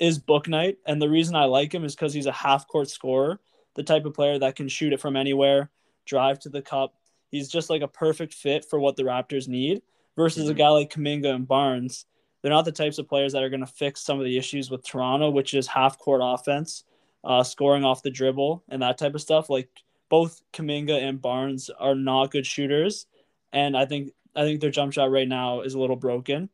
is 0.00 0.18
Bouknight. 0.18 0.78
And 0.86 1.00
the 1.00 1.08
reason 1.08 1.36
I 1.36 1.44
like 1.44 1.72
him 1.72 1.84
is 1.84 1.94
because 1.94 2.12
he's 2.12 2.26
a 2.26 2.32
half 2.32 2.66
court 2.66 2.88
scorer, 2.88 3.40
the 3.74 3.82
type 3.82 4.04
of 4.06 4.14
player 4.14 4.38
that 4.38 4.56
can 4.56 4.68
shoot 4.68 4.92
it 4.92 5.00
from 5.00 5.16
anywhere, 5.16 5.70
drive 6.06 6.38
to 6.40 6.48
the 6.48 6.62
cup. 6.62 6.94
He's 7.30 7.48
just 7.48 7.70
like 7.70 7.82
a 7.82 7.88
perfect 7.88 8.34
fit 8.34 8.64
for 8.64 8.80
what 8.80 8.96
the 8.96 9.04
Raptors 9.04 9.46
need 9.46 9.82
versus 10.16 10.44
mm-hmm. 10.44 10.52
a 10.52 10.54
guy 10.54 10.68
like 10.68 10.92
Kuminga 10.92 11.32
and 11.32 11.46
Barnes 11.46 12.06
they're 12.42 12.50
not 12.50 12.64
the 12.64 12.72
types 12.72 12.98
of 12.98 13.08
players 13.08 13.32
that 13.32 13.42
are 13.42 13.50
going 13.50 13.60
to 13.60 13.66
fix 13.66 14.00
some 14.00 14.18
of 14.18 14.24
the 14.24 14.38
issues 14.38 14.70
with 14.70 14.84
Toronto, 14.84 15.30
which 15.30 15.54
is 15.54 15.66
half 15.66 15.98
court 15.98 16.20
offense, 16.24 16.84
uh, 17.22 17.42
scoring 17.42 17.84
off 17.84 18.02
the 18.02 18.10
dribble, 18.10 18.64
and 18.68 18.82
that 18.82 18.98
type 18.98 19.14
of 19.14 19.20
stuff. 19.20 19.50
Like 19.50 19.68
both 20.08 20.40
Kuminga 20.52 21.02
and 21.02 21.20
Barnes 21.20 21.70
are 21.78 21.94
not 21.94 22.30
good 22.30 22.46
shooters, 22.46 23.06
and 23.52 23.76
I 23.76 23.84
think 23.84 24.12
I 24.34 24.42
think 24.42 24.60
their 24.60 24.70
jump 24.70 24.92
shot 24.92 25.10
right 25.10 25.28
now 25.28 25.60
is 25.60 25.74
a 25.74 25.78
little 25.78 25.96
broken, 25.96 26.48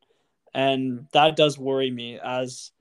and 0.54 1.06
that 1.12 1.37
does 1.37 1.58
worry 1.58 1.90
me. 1.90 2.19
As 2.19 2.72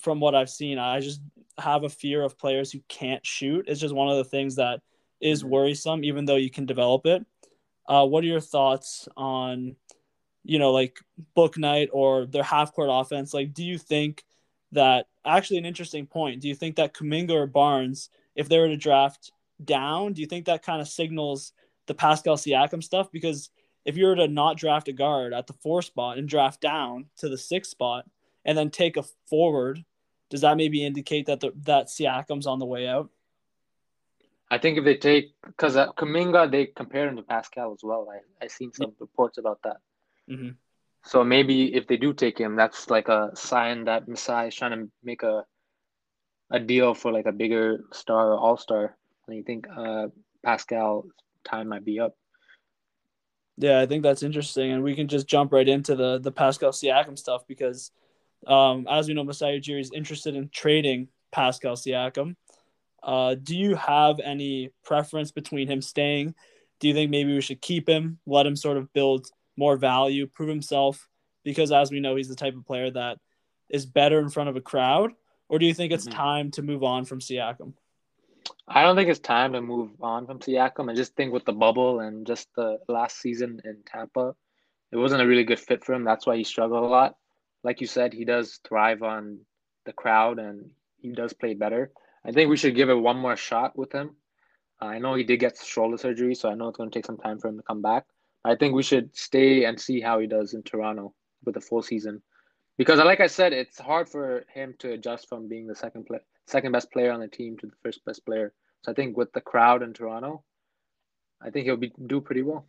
from 0.00 0.20
what 0.20 0.34
I've 0.34 0.50
seen, 0.50 0.78
I 0.78 1.00
just 1.00 1.20
have 1.58 1.84
a 1.84 1.88
fear 1.88 2.22
of 2.22 2.38
players 2.38 2.70
who 2.70 2.80
can't 2.88 3.24
shoot. 3.24 3.66
It's 3.68 3.80
just 3.80 3.94
one 3.94 4.08
of 4.08 4.16
the 4.16 4.24
things 4.24 4.56
that 4.56 4.80
is 5.20 5.40
mm-hmm. 5.40 5.50
worrisome, 5.50 6.04
even 6.04 6.24
though 6.24 6.36
you 6.36 6.50
can 6.50 6.66
develop 6.66 7.06
it. 7.06 7.24
Uh, 7.86 8.06
what 8.06 8.22
are 8.22 8.28
your 8.28 8.40
thoughts 8.40 9.08
on? 9.16 9.76
you 10.48 10.58
know, 10.58 10.72
like 10.72 10.98
Bouknight 11.36 11.88
or 11.92 12.24
their 12.24 12.42
half 12.42 12.72
court 12.72 12.88
offense, 12.90 13.34
like, 13.34 13.52
do 13.52 13.62
you 13.62 13.76
think 13.76 14.24
that 14.72 15.06
actually 15.24 15.58
an 15.58 15.66
interesting 15.66 16.06
point? 16.06 16.40
Do 16.40 16.48
you 16.48 16.54
think 16.54 16.76
that 16.76 16.94
Kuminga 16.94 17.32
or 17.32 17.46
Barnes, 17.46 18.08
if 18.34 18.48
they 18.48 18.58
were 18.58 18.68
to 18.68 18.76
draft 18.76 19.30
down, 19.62 20.14
do 20.14 20.22
you 20.22 20.26
think 20.26 20.46
that 20.46 20.62
kind 20.62 20.80
of 20.80 20.88
signals 20.88 21.52
the 21.86 21.92
Pascal 21.92 22.36
Siakam 22.36 22.82
stuff? 22.82 23.12
Because 23.12 23.50
if 23.84 23.98
you 23.98 24.06
were 24.06 24.16
to 24.16 24.26
not 24.26 24.56
draft 24.56 24.88
a 24.88 24.92
guard 24.92 25.34
at 25.34 25.46
the 25.46 25.52
four 25.52 25.82
spot 25.82 26.16
and 26.16 26.26
draft 26.26 26.62
down 26.62 27.06
to 27.18 27.28
the 27.28 27.38
six 27.38 27.68
spot 27.68 28.06
and 28.44 28.56
then 28.56 28.70
take 28.70 28.96
a 28.96 29.04
forward, 29.28 29.84
does 30.30 30.42
that 30.42 30.56
maybe 30.56 30.84
indicate 30.84 31.26
that 31.26 31.40
the, 31.40 31.52
that 31.64 31.86
Siakam's 31.86 32.46
on 32.46 32.58
the 32.58 32.66
way 32.66 32.86
out? 32.86 33.10
I 34.50 34.58
think 34.58 34.78
if 34.78 34.84
they 34.84 34.96
take 34.96 35.34
because 35.44 35.76
uh, 35.76 35.92
Kuminga, 35.92 36.50
they 36.50 36.66
compare 36.66 37.08
him 37.08 37.16
to 37.16 37.22
Pascal 37.22 37.72
as 37.72 37.80
well. 37.82 38.08
I 38.10 38.44
I 38.44 38.48
seen 38.48 38.72
some 38.72 38.94
reports 38.98 39.38
about 39.38 39.60
that. 39.64 39.76
Mm-hmm. 40.30 40.50
So 41.04 41.22
maybe 41.22 41.74
if 41.74 41.86
they 41.86 41.96
do 41.96 42.12
take 42.12 42.38
him, 42.38 42.56
that's 42.56 42.90
like 42.90 43.08
a 43.08 43.30
sign 43.34 43.84
that 43.84 44.08
Masai 44.08 44.48
is 44.48 44.54
trying 44.54 44.72
to 44.72 44.90
make 45.02 45.22
a 45.22 45.44
a 46.50 46.58
deal 46.58 46.94
for 46.94 47.12
like 47.12 47.26
a 47.26 47.32
bigger 47.32 47.84
star 47.92 48.32
or 48.32 48.38
all 48.38 48.56
star. 48.56 48.96
And 49.26 49.36
you 49.36 49.42
think 49.42 49.66
uh, 49.74 50.08
Pascal 50.42 51.04
time 51.44 51.68
might 51.68 51.84
be 51.84 52.00
up. 52.00 52.16
Yeah, 53.58 53.80
I 53.80 53.86
think 53.86 54.02
that's 54.02 54.22
interesting, 54.22 54.70
and 54.70 54.82
we 54.82 54.94
can 54.94 55.08
just 55.08 55.26
jump 55.26 55.52
right 55.52 55.68
into 55.68 55.96
the 55.96 56.18
the 56.18 56.32
Pascal 56.32 56.70
Siakam 56.70 57.18
stuff 57.18 57.42
because, 57.46 57.90
um, 58.46 58.86
as 58.88 59.08
we 59.08 59.14
know, 59.14 59.24
Masai 59.24 59.60
Ujiri 59.60 59.80
is 59.80 59.92
interested 59.92 60.34
in 60.34 60.48
trading 60.48 61.08
Pascal 61.32 61.74
Siakam. 61.74 62.36
Uh, 63.02 63.34
do 63.34 63.56
you 63.56 63.74
have 63.74 64.20
any 64.20 64.70
preference 64.84 65.30
between 65.30 65.68
him 65.68 65.82
staying? 65.82 66.34
Do 66.80 66.88
you 66.88 66.94
think 66.94 67.10
maybe 67.10 67.34
we 67.34 67.40
should 67.40 67.60
keep 67.60 67.88
him, 67.88 68.18
let 68.26 68.46
him 68.46 68.56
sort 68.56 68.76
of 68.76 68.92
build 68.92 69.28
more 69.56 69.76
value, 69.76 70.26
prove 70.26 70.48
himself 70.48 71.08
because 71.44 71.72
as 71.72 71.90
we 71.90 72.00
know 72.00 72.14
he's 72.14 72.28
the 72.28 72.36
type 72.36 72.54
of 72.54 72.66
player 72.66 72.90
that 72.90 73.18
is 73.68 73.86
better 73.86 74.20
in 74.20 74.28
front 74.28 74.48
of 74.48 74.56
a 74.56 74.60
crowd 74.60 75.12
or 75.48 75.58
do 75.58 75.66
you 75.66 75.74
think 75.74 75.92
it's 75.92 76.06
mm-hmm. 76.06 76.16
time 76.16 76.50
to 76.52 76.62
move 76.62 76.82
on 76.82 77.04
from 77.04 77.20
Siakam? 77.20 77.72
I 78.66 78.82
don't 78.82 78.96
think 78.96 79.08
it's 79.08 79.18
time 79.18 79.52
to 79.54 79.60
move 79.60 79.90
on 80.00 80.26
from 80.26 80.38
Siakam. 80.40 80.90
I 80.90 80.94
just 80.94 81.16
think 81.16 81.32
with 81.32 81.44
the 81.44 81.52
bubble 81.52 82.00
and 82.00 82.26
just 82.26 82.48
the 82.54 82.78
last 82.88 83.18
season 83.20 83.60
in 83.64 83.78
Tampa, 83.86 84.34
it 84.92 84.96
wasn't 84.96 85.22
a 85.22 85.26
really 85.26 85.44
good 85.44 85.58
fit 85.58 85.84
for 85.84 85.94
him. 85.94 86.04
That's 86.04 86.26
why 86.26 86.36
he 86.36 86.44
struggled 86.44 86.84
a 86.84 86.86
lot. 86.86 87.16
Like 87.62 87.80
you 87.80 87.86
said, 87.86 88.12
he 88.12 88.24
does 88.24 88.60
thrive 88.66 89.02
on 89.02 89.40
the 89.84 89.92
crowd 89.92 90.38
and 90.38 90.70
he 91.00 91.12
does 91.12 91.32
play 91.32 91.54
better. 91.54 91.92
I 92.24 92.32
think 92.32 92.50
we 92.50 92.56
should 92.56 92.74
give 92.74 92.90
it 92.90 92.94
one 92.94 93.18
more 93.18 93.36
shot 93.36 93.76
with 93.76 93.92
him. 93.92 94.16
Uh, 94.80 94.86
I 94.86 94.98
know 94.98 95.14
he 95.14 95.24
did 95.24 95.40
get 95.40 95.58
shoulder 95.58 95.96
surgery, 95.96 96.34
so 96.34 96.48
I 96.48 96.54
know 96.54 96.68
it's 96.68 96.76
going 96.76 96.90
to 96.90 96.96
take 96.96 97.06
some 97.06 97.18
time 97.18 97.38
for 97.38 97.48
him 97.48 97.56
to 97.56 97.62
come 97.62 97.82
back. 97.82 98.04
I 98.44 98.54
think 98.54 98.74
we 98.74 98.82
should 98.82 99.16
stay 99.16 99.64
and 99.64 99.80
see 99.80 100.00
how 100.00 100.20
he 100.20 100.26
does 100.26 100.54
in 100.54 100.62
Toronto 100.62 101.14
with 101.44 101.56
a 101.56 101.60
full 101.60 101.82
season. 101.82 102.22
Because, 102.76 103.00
like 103.00 103.20
I 103.20 103.26
said, 103.26 103.52
it's 103.52 103.78
hard 103.78 104.08
for 104.08 104.44
him 104.54 104.74
to 104.78 104.92
adjust 104.92 105.28
from 105.28 105.48
being 105.48 105.66
the 105.66 105.74
second 105.74 106.06
play, 106.06 106.20
second 106.46 106.72
best 106.72 106.92
player 106.92 107.10
on 107.10 107.20
the 107.20 107.28
team 107.28 107.56
to 107.58 107.66
the 107.66 107.76
first 107.82 108.04
best 108.04 108.24
player. 108.24 108.52
So 108.82 108.92
I 108.92 108.94
think 108.94 109.16
with 109.16 109.32
the 109.32 109.40
crowd 109.40 109.82
in 109.82 109.92
Toronto, 109.92 110.44
I 111.42 111.50
think 111.50 111.66
he'll 111.66 111.76
be 111.76 111.92
do 112.06 112.20
pretty 112.20 112.42
well. 112.42 112.64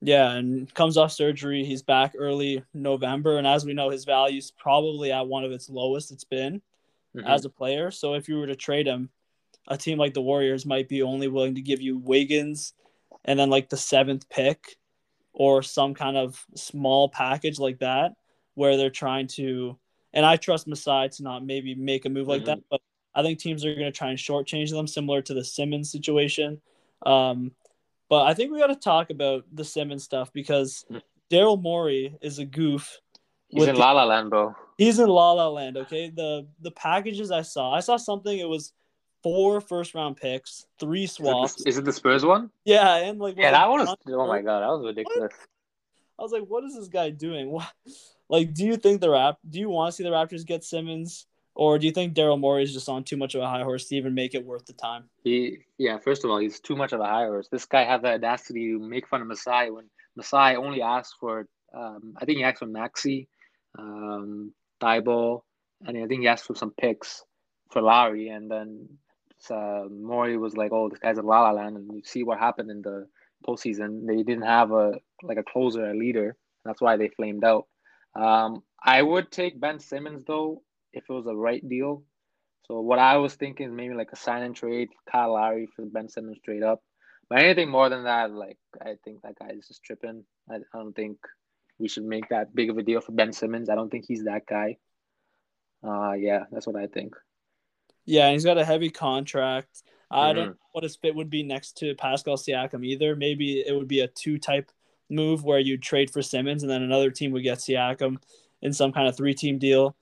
Yeah, 0.00 0.32
and 0.32 0.72
comes 0.74 0.96
off 0.96 1.12
surgery. 1.12 1.64
He's 1.64 1.82
back 1.82 2.14
early 2.18 2.62
November, 2.74 3.38
and 3.38 3.46
as 3.46 3.64
we 3.64 3.72
know, 3.72 3.90
his 3.90 4.04
value's 4.04 4.50
probably 4.50 5.10
at 5.10 5.26
one 5.26 5.44
of 5.44 5.52
its 5.52 5.70
lowest 5.70 6.12
it's 6.12 6.24
been 6.24 6.60
mm-hmm. 7.16 7.26
as 7.26 7.44
a 7.44 7.50
player. 7.50 7.90
So 7.90 8.14
if 8.14 8.28
you 8.28 8.38
were 8.38 8.46
to 8.46 8.56
trade 8.56 8.86
him, 8.86 9.08
a 9.68 9.76
team 9.76 9.98
like 9.98 10.14
the 10.14 10.22
Warriors 10.22 10.66
might 10.66 10.88
be 10.88 11.02
only 11.02 11.28
willing 11.28 11.54
to 11.56 11.62
give 11.62 11.80
you 11.80 11.98
Wiggins 11.98 12.74
and 13.24 13.38
then 13.38 13.50
like 13.50 13.68
the 13.68 13.76
seventh 13.76 14.28
pick 14.28 14.76
or 15.32 15.62
some 15.62 15.94
kind 15.94 16.16
of 16.16 16.44
small 16.54 17.08
package 17.08 17.58
like 17.58 17.80
that 17.80 18.12
where 18.54 18.76
they're 18.76 18.90
trying 18.90 19.26
to 19.26 19.76
and 20.12 20.24
I 20.24 20.36
trust 20.36 20.66
Masai 20.66 21.10
to 21.10 21.22
not 21.22 21.44
maybe 21.44 21.74
make 21.74 22.06
a 22.06 22.08
move 22.08 22.26
like 22.26 22.42
mm-hmm. 22.42 22.46
that, 22.46 22.58
but 22.70 22.80
I 23.14 23.22
think 23.22 23.38
teams 23.38 23.64
are 23.64 23.74
going 23.74 23.84
to 23.84 23.92
try 23.92 24.08
and 24.08 24.18
shortchange 24.18 24.70
them, 24.70 24.86
similar 24.86 25.20
to 25.22 25.34
the 25.34 25.44
Simmons 25.44 25.92
situation. 25.92 26.60
Um, 27.04 27.52
but 28.08 28.26
I 28.26 28.34
think 28.34 28.52
we 28.52 28.58
got 28.58 28.68
to 28.68 28.76
talk 28.76 29.10
about 29.10 29.44
the 29.52 29.64
Simmons 29.64 30.04
stuff 30.04 30.32
because. 30.32 30.84
Daryl 31.28 31.60
Morey 31.60 32.16
is 32.20 32.38
a 32.38 32.44
goof. 32.44 33.00
He's 33.48 33.66
in 33.66 33.74
La 33.74 33.90
La 33.90 34.04
Land, 34.04 34.30
bro. 34.30 34.54
He's 34.78 35.00
in 35.00 35.08
La 35.08 35.32
La 35.32 35.48
Land. 35.48 35.76
Okay, 35.76 36.08
the 36.08 36.46
the 36.60 36.70
packages 36.70 37.32
I 37.32 37.42
saw, 37.42 37.72
I 37.72 37.80
saw 37.80 37.96
something. 37.96 38.38
It 38.38 38.48
was 38.48 38.72
four 39.22 39.60
first 39.60 39.94
round 39.94 40.16
picks, 40.16 40.66
three 40.78 41.06
swaps. 41.08 41.54
Is 41.54 41.60
it 41.60 41.64
the, 41.64 41.68
is 41.68 41.78
it 41.78 41.84
the 41.84 41.92
Spurs 41.92 42.24
one? 42.24 42.50
Yeah, 42.64 42.94
and 42.96 43.18
like 43.18 43.36
yeah, 43.36 43.50
that 43.50 43.68
one 43.68 43.80
was. 43.80 43.96
Oh 44.06 44.28
my 44.28 44.40
god, 44.40 44.60
that 44.60 44.68
was 44.68 44.84
ridiculous. 44.84 45.32
What? 45.32 45.48
I 46.18 46.22
was 46.22 46.30
like, 46.32 46.44
what 46.44 46.62
is 46.62 46.76
this 46.76 46.86
guy 46.86 47.10
doing? 47.10 47.50
What? 47.50 47.72
Like, 48.28 48.54
do 48.54 48.64
you 48.64 48.76
think 48.76 49.00
the 49.00 49.10
rap? 49.10 49.38
Do 49.48 49.58
you 49.58 49.68
want 49.68 49.90
to 49.90 49.96
see 49.96 50.04
the 50.04 50.10
Raptors 50.10 50.46
get 50.46 50.62
Simmons? 50.62 51.26
Or 51.56 51.78
do 51.78 51.86
you 51.86 51.92
think 51.92 52.14
Daryl 52.14 52.38
Morey 52.38 52.64
is 52.64 52.74
just 52.74 52.88
on 52.88 53.02
too 53.02 53.16
much 53.16 53.34
of 53.34 53.40
a 53.40 53.48
high 53.48 53.62
horse 53.62 53.86
to 53.88 53.96
even 53.96 54.12
make 54.12 54.34
it 54.34 54.44
worth 54.44 54.66
the 54.66 54.74
time? 54.74 55.04
He, 55.24 55.58
yeah. 55.78 55.98
First 55.98 56.22
of 56.22 56.30
all, 56.30 56.38
he's 56.38 56.60
too 56.60 56.76
much 56.76 56.92
of 56.92 57.00
a 57.00 57.06
high 57.06 57.24
horse. 57.24 57.48
This 57.50 57.64
guy 57.64 57.84
had 57.84 58.02
the 58.02 58.12
audacity 58.12 58.72
to 58.72 58.78
make 58.78 59.08
fun 59.08 59.22
of 59.22 59.26
Masai 59.26 59.70
when 59.70 59.86
Masai 60.16 60.56
only 60.56 60.82
asked 60.82 61.14
for, 61.18 61.48
um, 61.74 62.14
I 62.18 62.26
think 62.26 62.38
he 62.38 62.44
asked 62.44 62.58
for 62.58 62.66
Maxey, 62.66 63.28
um, 63.78 64.52
Thybulle, 64.82 65.42
and 65.86 65.96
I 65.96 66.06
think 66.06 66.20
he 66.20 66.28
asked 66.28 66.44
for 66.44 66.54
some 66.54 66.72
picks 66.72 67.24
for 67.70 67.80
Lowry, 67.80 68.28
and 68.28 68.50
then 68.50 68.88
uh, 69.50 69.84
Morey 69.90 70.36
was 70.36 70.56
like, 70.56 70.72
"Oh, 70.72 70.88
this 70.88 70.98
guy's 70.98 71.18
a 71.18 71.22
La 71.22 71.42
La 71.42 71.52
Land," 71.52 71.76
and 71.76 71.90
you 71.92 72.02
see 72.04 72.22
what 72.22 72.38
happened 72.38 72.70
in 72.70 72.82
the 72.82 73.06
postseason. 73.46 74.06
They 74.06 74.22
didn't 74.22 74.42
have 74.42 74.72
a 74.72 74.92
like 75.22 75.38
a 75.38 75.42
closer, 75.42 75.90
a 75.90 75.94
leader. 75.94 76.36
That's 76.64 76.80
why 76.80 76.96
they 76.96 77.08
flamed 77.08 77.44
out. 77.44 77.66
Um, 78.14 78.62
I 78.82 79.02
would 79.02 79.30
take 79.30 79.60
Ben 79.60 79.78
Simmons 79.78 80.24
though 80.26 80.62
if 80.96 81.04
it 81.08 81.12
was 81.12 81.26
a 81.26 81.34
right 81.34 81.66
deal. 81.68 82.02
So 82.66 82.80
what 82.80 82.98
I 82.98 83.18
was 83.18 83.34
thinking 83.34 83.66
is 83.66 83.72
maybe 83.72 83.94
like 83.94 84.10
a 84.12 84.16
sign 84.16 84.42
and 84.42 84.56
trade, 84.56 84.88
Kyle 85.10 85.34
Lowry 85.34 85.68
for 85.76 85.84
Ben 85.84 86.08
Simmons 86.08 86.38
straight 86.40 86.62
up. 86.62 86.82
But 87.28 87.40
anything 87.40 87.70
more 87.70 87.88
than 87.88 88.04
that, 88.04 88.32
like 88.32 88.58
I 88.80 88.94
think 89.04 89.22
that 89.22 89.38
guy 89.38 89.50
is 89.50 89.68
just 89.68 89.84
tripping. 89.84 90.24
I, 90.50 90.56
I 90.56 90.58
don't 90.74 90.94
think 90.94 91.18
we 91.78 91.88
should 91.88 92.04
make 92.04 92.28
that 92.30 92.54
big 92.54 92.70
of 92.70 92.78
a 92.78 92.82
deal 92.82 93.00
for 93.00 93.12
Ben 93.12 93.32
Simmons. 93.32 93.68
I 93.68 93.74
don't 93.74 93.90
think 93.90 94.06
he's 94.08 94.24
that 94.24 94.46
guy. 94.46 94.78
Uh 95.86 96.12
yeah, 96.12 96.44
that's 96.50 96.66
what 96.66 96.76
I 96.76 96.86
think. 96.86 97.14
Yeah, 98.06 98.32
he's 98.32 98.44
got 98.44 98.58
a 98.58 98.64
heavy 98.64 98.90
contract. 98.90 99.82
I 100.10 100.28
mm-hmm. 100.28 100.36
don't 100.36 100.48
know 100.48 100.56
what 100.72 100.84
his 100.84 100.96
fit 100.96 101.14
would 101.14 101.30
be 101.30 101.42
next 101.42 101.76
to 101.78 101.94
Pascal 101.94 102.36
Siakam 102.36 102.84
either. 102.84 103.14
Maybe 103.14 103.60
it 103.60 103.74
would 103.74 103.88
be 103.88 104.00
a 104.00 104.08
two 104.08 104.38
type 104.38 104.72
move 105.10 105.44
where 105.44 105.58
you 105.58 105.76
trade 105.76 106.10
for 106.10 106.22
Simmons 106.22 106.62
and 106.62 106.70
then 106.70 106.82
another 106.82 107.10
team 107.10 107.32
would 107.32 107.42
get 107.42 107.58
Siakam 107.58 108.16
in 108.62 108.72
some 108.72 108.92
kind 108.92 109.08
of 109.08 109.16
three 109.16 109.34
team 109.34 109.58
deal. 109.58 109.96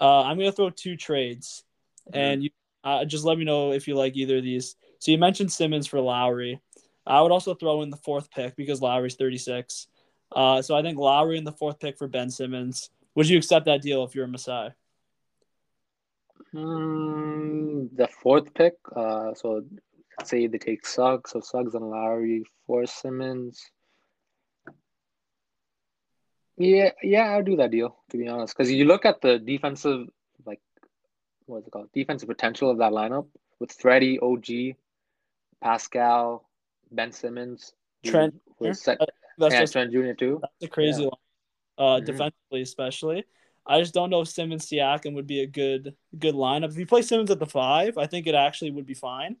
Uh, 0.00 0.22
I'm 0.22 0.38
gonna 0.38 0.52
throw 0.52 0.70
two 0.70 0.96
trades, 0.96 1.64
mm-hmm. 2.08 2.18
and 2.18 2.42
you 2.42 2.50
uh, 2.84 3.04
just 3.04 3.24
let 3.24 3.38
me 3.38 3.44
know 3.44 3.72
if 3.72 3.88
you 3.88 3.96
like 3.96 4.16
either 4.16 4.38
of 4.38 4.44
these. 4.44 4.76
So 4.98 5.10
you 5.10 5.18
mentioned 5.18 5.52
Simmons 5.52 5.86
for 5.86 6.00
Lowry. 6.00 6.60
I 7.06 7.20
would 7.20 7.32
also 7.32 7.54
throw 7.54 7.82
in 7.82 7.90
the 7.90 7.96
fourth 7.96 8.30
pick 8.30 8.56
because 8.56 8.80
Lowry's 8.80 9.14
36. 9.14 9.86
Uh, 10.32 10.62
so 10.62 10.76
I 10.76 10.82
think 10.82 10.98
Lowry 10.98 11.38
in 11.38 11.44
the 11.44 11.52
fourth 11.52 11.78
pick 11.78 11.98
for 11.98 12.08
Ben 12.08 12.30
Simmons. 12.30 12.90
Would 13.14 13.28
you 13.28 13.38
accept 13.38 13.66
that 13.66 13.82
deal 13.82 14.04
if 14.04 14.14
you're 14.14 14.24
a 14.24 14.28
Masai? 14.28 14.70
Mm, 16.54 17.88
the 17.96 18.08
fourth 18.08 18.52
pick. 18.54 18.74
Uh, 18.94 19.34
so 19.34 19.64
say 20.24 20.46
they 20.46 20.58
take 20.58 20.86
Suggs, 20.86 21.30
so 21.30 21.40
Suggs 21.40 21.74
and 21.74 21.88
Lowry 21.88 22.44
for 22.66 22.86
Simmons. 22.86 23.70
Yeah, 26.58 26.90
yeah, 27.02 27.30
I'll 27.30 27.42
do 27.42 27.56
that 27.56 27.70
deal 27.70 27.96
to 28.10 28.16
be 28.16 28.28
honest. 28.28 28.56
Because 28.56 28.72
you 28.72 28.84
look 28.84 29.04
at 29.04 29.20
the 29.20 29.38
defensive, 29.38 30.08
like, 30.46 30.60
what's 31.46 31.66
it 31.66 31.70
called? 31.70 31.90
Defensive 31.92 32.28
potential 32.28 32.70
of 32.70 32.78
that 32.78 32.92
lineup 32.92 33.26
with 33.60 33.72
Freddie, 33.72 34.18
OG, 34.18 34.76
Pascal, 35.62 36.48
Ben 36.90 37.12
Simmons, 37.12 37.72
Trent, 38.04 38.34
set, 38.72 39.00
uh, 39.00 39.06
that's 39.38 39.54
just, 39.54 39.72
Trent 39.72 39.92
Jr. 39.92 40.12
too. 40.12 40.38
That's 40.40 40.64
a 40.64 40.68
crazy 40.68 41.02
yeah. 41.02 41.08
line, 41.08 41.12
uh, 41.78 41.96
mm-hmm. 41.96 42.06
defensively 42.06 42.62
especially. 42.62 43.24
I 43.66 43.80
just 43.80 43.94
don't 43.94 44.10
know 44.10 44.20
if 44.20 44.28
Simmons 44.28 44.66
Siakam 44.66 45.14
would 45.14 45.26
be 45.26 45.40
a 45.40 45.46
good 45.46 45.94
good 46.18 46.34
lineup. 46.34 46.70
If 46.70 46.78
you 46.78 46.86
play 46.86 47.02
Simmons 47.02 47.30
at 47.30 47.40
the 47.40 47.46
five, 47.46 47.98
I 47.98 48.06
think 48.06 48.26
it 48.26 48.34
actually 48.34 48.70
would 48.70 48.86
be 48.86 48.94
fine. 48.94 49.36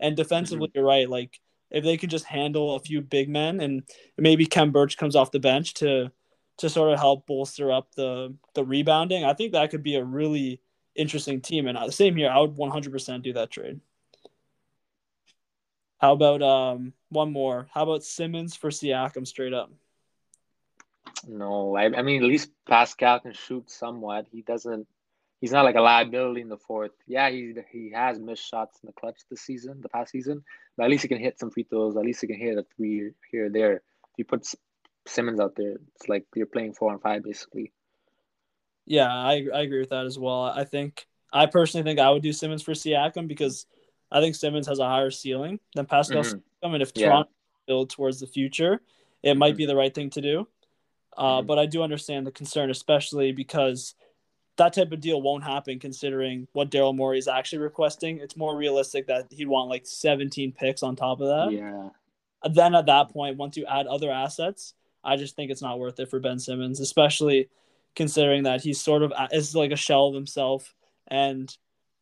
And 0.00 0.16
defensively, 0.16 0.68
mm-hmm. 0.68 0.78
you're 0.78 0.86
right. 0.86 1.08
Like 1.08 1.40
if 1.70 1.84
they 1.84 1.96
can 1.96 2.10
just 2.10 2.26
handle 2.26 2.74
a 2.74 2.80
few 2.80 3.00
big 3.00 3.28
men 3.28 3.60
and 3.60 3.82
maybe 4.18 4.46
Khem 4.46 4.70
Birch 4.70 4.96
comes 4.96 5.16
off 5.16 5.30
the 5.30 5.40
bench 5.40 5.74
to 5.74 6.10
to 6.60 6.68
sort 6.68 6.92
of 6.92 6.98
help 6.98 7.26
bolster 7.26 7.72
up 7.72 7.94
the 7.94 8.34
the 8.54 8.64
rebounding. 8.64 9.24
I 9.24 9.32
think 9.32 9.52
that 9.52 9.70
could 9.70 9.82
be 9.82 9.96
a 9.96 10.04
really 10.04 10.60
interesting 10.94 11.40
team. 11.40 11.66
And 11.66 11.76
the 11.76 11.82
uh, 11.82 11.90
same 11.90 12.16
here, 12.16 12.30
I 12.30 12.38
would 12.38 12.54
100% 12.54 13.22
do 13.22 13.32
that 13.32 13.50
trade. 13.50 13.80
How 15.98 16.12
about 16.12 16.42
um 16.42 16.92
one 17.08 17.32
more? 17.32 17.68
How 17.72 17.82
about 17.82 18.04
Simmons 18.04 18.56
for 18.56 18.70
Siakam 18.70 19.26
straight 19.26 19.54
up? 19.54 19.70
No, 21.26 21.76
I, 21.76 21.84
I 21.84 22.02
mean 22.02 22.22
at 22.22 22.28
least 22.28 22.50
Pascal 22.66 23.20
can 23.20 23.32
shoot 23.32 23.70
somewhat. 23.70 24.26
He 24.30 24.42
doesn't. 24.42 24.86
He's 25.40 25.52
not 25.52 25.64
like 25.64 25.76
a 25.76 25.80
liability 25.80 26.42
in 26.42 26.48
the 26.50 26.58
fourth. 26.58 26.92
Yeah, 27.06 27.30
he 27.30 27.54
he 27.70 27.90
has 27.94 28.18
missed 28.18 28.46
shots 28.46 28.78
in 28.82 28.86
the 28.86 28.92
clutch 28.92 29.20
this 29.30 29.40
season, 29.40 29.80
the 29.80 29.88
past 29.88 30.12
season, 30.12 30.44
but 30.76 30.84
at 30.84 30.90
least 30.90 31.02
he 31.02 31.08
can 31.08 31.20
hit 31.20 31.38
some 31.38 31.50
free 31.50 31.64
throws. 31.64 31.96
At 31.96 32.04
least 32.04 32.20
he 32.20 32.26
can 32.26 32.38
hit 32.38 32.58
a 32.58 32.66
three 32.76 33.12
here 33.30 33.48
there. 33.50 33.76
If 33.76 34.18
you 34.18 34.24
put 34.24 34.46
Simmons 35.10 35.40
out 35.40 35.56
there. 35.56 35.76
It's 35.96 36.08
like 36.08 36.24
you're 36.34 36.46
playing 36.46 36.74
four 36.74 36.92
on 36.92 37.00
five 37.00 37.22
basically. 37.22 37.72
Yeah, 38.86 39.08
I 39.08 39.46
I 39.54 39.60
agree 39.60 39.80
with 39.80 39.90
that 39.90 40.06
as 40.06 40.18
well. 40.18 40.44
I 40.44 40.64
think 40.64 41.06
I 41.32 41.46
personally 41.46 41.84
think 41.84 42.00
I 42.00 42.10
would 42.10 42.22
do 42.22 42.32
Simmons 42.32 42.62
for 42.62 42.72
Siakam 42.72 43.28
because 43.28 43.66
I 44.10 44.20
think 44.20 44.34
Simmons 44.34 44.66
has 44.66 44.78
a 44.78 44.86
higher 44.86 45.10
ceiling 45.10 45.60
than 45.74 45.86
Pascal 45.86 46.22
mm-hmm. 46.22 46.38
Siakam, 46.38 46.74
and 46.74 46.82
if 46.82 46.92
yeah. 46.94 47.06
Toronto 47.06 47.30
build 47.66 47.90
towards 47.90 48.20
the 48.20 48.26
future, 48.26 48.80
it 49.22 49.36
might 49.36 49.50
mm-hmm. 49.50 49.58
be 49.58 49.66
the 49.66 49.76
right 49.76 49.94
thing 49.94 50.10
to 50.10 50.20
do. 50.20 50.48
Uh, 51.16 51.38
mm-hmm. 51.38 51.46
But 51.46 51.58
I 51.58 51.66
do 51.66 51.82
understand 51.82 52.26
the 52.26 52.32
concern, 52.32 52.70
especially 52.70 53.32
because 53.32 53.94
that 54.56 54.72
type 54.72 54.92
of 54.92 55.00
deal 55.00 55.22
won't 55.22 55.44
happen 55.44 55.78
considering 55.78 56.46
what 56.52 56.70
Daryl 56.70 56.94
Morey 56.94 57.18
is 57.18 57.28
actually 57.28 57.60
requesting. 57.60 58.18
It's 58.18 58.36
more 58.36 58.56
realistic 58.56 59.06
that 59.06 59.26
he'd 59.30 59.48
want 59.48 59.70
like 59.70 59.86
17 59.86 60.52
picks 60.52 60.82
on 60.82 60.96
top 60.96 61.20
of 61.20 61.28
that. 61.28 61.52
Yeah. 61.52 61.88
Then 62.50 62.74
at 62.74 62.86
that 62.86 63.10
point, 63.10 63.36
once 63.36 63.56
you 63.56 63.66
add 63.66 63.86
other 63.86 64.10
assets, 64.10 64.74
I 65.02 65.16
just 65.16 65.36
think 65.36 65.50
it's 65.50 65.62
not 65.62 65.78
worth 65.78 65.98
it 66.00 66.10
for 66.10 66.20
Ben 66.20 66.38
Simmons, 66.38 66.80
especially 66.80 67.48
considering 67.96 68.44
that 68.44 68.62
he's 68.62 68.80
sort 68.80 69.02
of 69.02 69.12
is 69.32 69.54
like 69.54 69.72
a 69.72 69.76
shell 69.76 70.08
of 70.08 70.14
himself. 70.14 70.74
And 71.08 71.54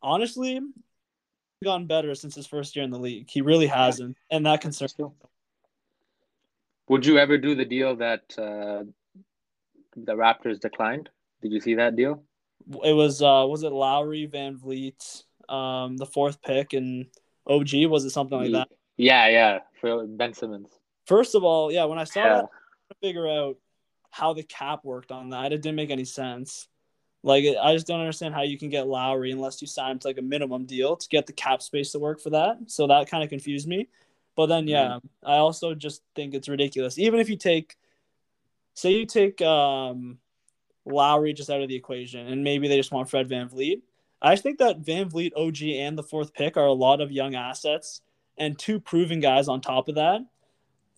honestly, 0.03 0.61
gotten 1.65 1.87
better 1.87 2.15
since 2.15 2.35
his 2.35 2.47
first 2.47 2.77
year 2.77 2.85
in 2.85 2.91
the 2.91 2.99
league. 2.99 3.29
He 3.31 3.41
really 3.41 3.67
hasn't, 3.67 4.17
and 4.31 4.47
that 4.47 4.61
concerns 4.61 4.99
me. 4.99 5.07
Would 6.89 7.05
you 7.05 7.19
ever 7.19 7.37
do 7.37 7.55
the 7.55 7.65
deal 7.65 7.97
that 7.97 8.23
uh, 8.39 8.85
the 9.97 10.15
Raptors 10.15 10.61
declined? 10.61 11.11
Did 11.43 11.53
you 11.53 11.61
see 11.61 11.75
that 11.75 11.97
deal? 11.97 12.23
It 12.85 12.93
was 12.93 13.23
uh, 13.23 13.45
was 13.49 13.63
it 13.63 13.73
Lowry, 13.73 14.29
VanVleet, 14.29 15.25
um, 15.49 15.97
the 15.97 16.07
fourth 16.07 16.43
pick, 16.43 16.73
and 16.73 17.07
OG? 17.47 17.87
Was 17.87 18.05
it 18.05 18.11
something 18.11 18.39
like 18.39 18.53
that? 18.53 18.69
Yeah, 18.97 19.29
yeah, 19.29 19.59
for 19.81 20.07
Ben 20.07 20.35
Simmons. 20.35 20.69
First 21.07 21.35
of 21.35 21.45
all, 21.45 21.73
yeah, 21.73 21.85
when 21.85 21.99
I 21.99 22.05
saw 22.05 22.21
yeah. 22.21 22.35
that, 22.35 22.49
figure 22.97 23.29
out 23.29 23.57
how 24.11 24.33
the 24.33 24.43
cap 24.43 24.85
worked 24.85 25.13
on 25.13 25.31
that. 25.31 25.53
It 25.53 25.63
didn't 25.63 25.77
make 25.77 25.91
any 25.91 26.05
sense. 26.05 26.69
Like 27.23 27.45
I 27.61 27.75
just 27.75 27.87
don't 27.87 28.01
understand 28.01 28.35
how 28.35 28.43
you 28.43 28.59
can 28.59 28.69
get 28.69 28.87
Lowry 28.87 29.33
unless 29.33 29.61
you 29.61 29.67
sign 29.67 29.93
him 29.93 29.99
to 30.01 30.09
like 30.09 30.19
a 30.19 30.23
minimum 30.23 30.67
deal 30.67 30.97
to 30.97 31.09
get 31.09 31.27
the 31.27 31.33
cap 31.33 31.63
space 31.63 31.93
to 31.93 31.99
work 31.99 32.21
for 32.21 32.31
that. 32.31 32.59
So 32.67 32.87
that 32.87 33.11
kind 33.11 33.25
of 33.25 33.31
confused 33.31 33.67
me. 33.67 33.89
But 34.37 34.47
then 34.47 34.69
yeah, 34.69 34.87
mm-hmm. 34.87 35.29
I 35.29 35.37
also 35.37 35.75
just 35.75 36.03
think 36.15 36.35
it's 36.35 36.49
ridiculous. 36.49 36.99
Even 36.99 37.19
if 37.21 37.29
you 37.29 37.37
take 37.37 37.77
say 38.75 38.93
you 38.93 39.07
take 39.07 39.43
um 39.43 40.19
Lowry 40.87 41.33
just 41.33 41.51
out 41.51 41.61
of 41.61 41.69
the 41.69 41.75
equation 41.75 42.27
and 42.29 42.45
maybe 42.45 42.69
they 42.69 42.77
just 42.77 42.93
want 42.93 43.11
Fred 43.11 43.29
VanVleet. 43.29 43.83
I 44.23 44.33
just 44.33 44.43
think 44.43 44.59
that 44.59 44.81
VanVleet, 44.81 45.33
OG, 45.37 45.63
and 45.63 45.97
the 45.99 46.03
fourth 46.03 46.35
pick 46.35 46.57
are 46.57 46.67
a 46.67 46.73
lot 46.73 47.01
of 47.01 47.13
young 47.13 47.35
assets 47.35 48.01
and 48.37 48.59
two 48.59 48.81
proven 48.81 49.21
guys 49.21 49.49
on 49.49 49.61
top 49.61 49.89
of 49.89 49.97
that 49.97 50.23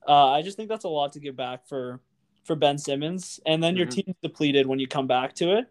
uh, 0.08 0.28
I 0.30 0.42
just 0.42 0.56
think 0.56 0.68
that's 0.68 0.84
a 0.84 0.88
lot 0.88 1.12
to 1.12 1.20
give 1.20 1.36
back 1.36 1.66
for 1.66 2.00
for 2.44 2.56
Ben 2.56 2.78
Simmons, 2.78 3.38
and 3.46 3.62
then 3.62 3.76
your 3.76 3.86
mm-hmm. 3.86 4.00
team's 4.00 4.16
depleted 4.22 4.66
when 4.66 4.78
you 4.78 4.88
come 4.88 5.06
back 5.06 5.34
to 5.34 5.58
it. 5.58 5.66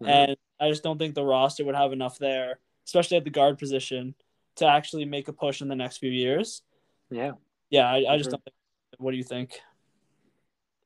Mm-hmm. 0.00 0.08
And 0.08 0.36
I 0.60 0.68
just 0.68 0.82
don't 0.82 0.98
think 0.98 1.14
the 1.14 1.24
roster 1.24 1.64
would 1.64 1.74
have 1.74 1.92
enough 1.92 2.18
there, 2.18 2.58
especially 2.86 3.16
at 3.16 3.24
the 3.24 3.30
guard 3.30 3.58
position, 3.58 4.14
to 4.56 4.66
actually 4.66 5.04
make 5.04 5.28
a 5.28 5.32
push 5.32 5.60
in 5.60 5.68
the 5.68 5.74
next 5.74 5.98
few 5.98 6.10
years. 6.10 6.62
Yeah. 7.10 7.32
Yeah, 7.70 7.90
I, 7.90 8.04
I 8.14 8.18
just 8.18 8.30
don't 8.30 8.42
think. 8.44 8.54
What 8.98 9.10
do 9.10 9.16
you 9.16 9.24
think? 9.24 9.60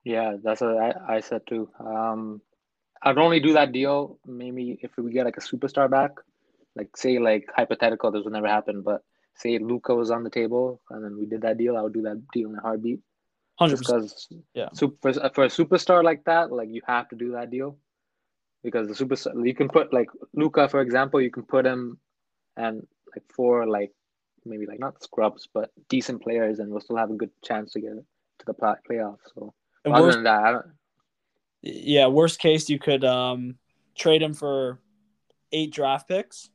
Yeah, 0.04 0.36
that's 0.42 0.60
what 0.60 0.76
I, 0.76 1.16
I 1.16 1.20
said 1.20 1.42
too. 1.46 1.68
Um, 1.78 2.40
I'd 3.02 3.18
only 3.18 3.40
do 3.40 3.52
that 3.54 3.72
deal 3.72 4.18
maybe 4.26 4.78
if 4.82 4.90
we 4.96 5.12
get 5.12 5.24
like 5.24 5.36
a 5.36 5.40
superstar 5.40 5.90
back, 5.90 6.12
like 6.74 6.96
say 6.96 7.18
like 7.18 7.48
hypothetical, 7.54 8.10
this 8.10 8.24
would 8.24 8.32
never 8.32 8.48
happen, 8.48 8.82
but 8.82 9.02
say 9.40 9.58
Luka 9.58 9.94
was 9.94 10.10
on 10.10 10.24
the 10.24 10.30
table 10.30 10.80
and 10.90 11.04
then 11.04 11.18
we 11.18 11.26
did 11.26 11.42
that 11.42 11.58
deal, 11.58 11.76
I 11.76 11.82
would 11.82 11.94
do 11.94 12.02
that 12.02 12.20
deal 12.32 12.50
in 12.50 12.56
a 12.56 12.60
heartbeat. 12.60 13.00
Hundred 13.58 13.78
Because 13.78 14.28
Yeah. 14.54 14.68
super, 14.72 15.12
for, 15.12 15.30
for 15.34 15.44
a 15.44 15.48
superstar 15.48 16.02
like 16.04 16.24
that, 16.24 16.52
like 16.52 16.68
you 16.70 16.82
have 16.86 17.08
to 17.10 17.16
do 17.16 17.32
that 17.32 17.50
deal 17.50 17.78
because 18.62 18.88
the 18.88 19.04
superstar 19.04 19.46
you 19.46 19.54
can 19.54 19.68
put 19.68 19.92
like 19.92 20.08
Luka 20.34 20.68
for 20.68 20.80
example, 20.80 21.20
you 21.20 21.30
can 21.30 21.44
put 21.44 21.66
him 21.66 21.98
and 22.56 22.86
like 23.14 23.24
four 23.34 23.66
like 23.66 23.92
maybe 24.44 24.66
like 24.66 24.80
not 24.80 25.02
scrubs 25.02 25.48
but 25.52 25.70
decent 25.88 26.22
players 26.22 26.58
and 26.58 26.70
we'll 26.70 26.80
still 26.80 26.96
have 26.96 27.10
a 27.10 27.14
good 27.14 27.30
chance 27.44 27.72
to 27.72 27.80
get 27.80 27.92
to 27.92 28.46
the 28.46 28.54
play- 28.54 28.74
playoffs. 28.90 29.18
So 29.34 29.54
And 29.84 29.94
other 29.94 30.04
worst, 30.04 30.16
than 30.16 30.24
that, 30.24 30.44
I 30.44 30.52
don't, 30.52 30.66
yeah, 31.62 32.06
worst 32.06 32.38
case, 32.38 32.70
you 32.70 32.78
could 32.78 33.04
um, 33.04 33.56
trade 33.94 34.22
him 34.22 34.32
for 34.34 34.80
eight 35.52 35.72
draft 35.72 36.08
picks, 36.08 36.48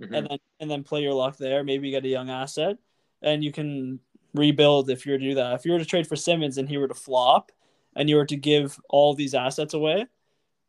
mhm. 0.00 0.16
and 0.16 0.28
then 0.28 0.38
and 0.60 0.70
then 0.70 0.84
play 0.84 1.02
your 1.02 1.14
luck 1.14 1.36
there. 1.36 1.64
Maybe 1.64 1.88
you 1.88 1.94
get 1.94 2.04
a 2.04 2.08
young 2.08 2.30
asset, 2.30 2.76
and 3.22 3.42
you 3.42 3.52
can 3.52 4.00
rebuild 4.34 4.90
if 4.90 5.06
you 5.06 5.12
were 5.12 5.18
to 5.18 5.24
do 5.24 5.34
that. 5.34 5.54
If 5.54 5.64
you 5.64 5.72
were 5.72 5.78
to 5.78 5.84
trade 5.84 6.06
for 6.06 6.16
Simmons 6.16 6.58
and 6.58 6.68
he 6.68 6.78
were 6.78 6.88
to 6.88 6.94
flop, 6.94 7.52
and 7.96 8.08
you 8.08 8.16
were 8.16 8.26
to 8.26 8.36
give 8.36 8.78
all 8.88 9.14
these 9.14 9.34
assets 9.34 9.74
away, 9.74 10.06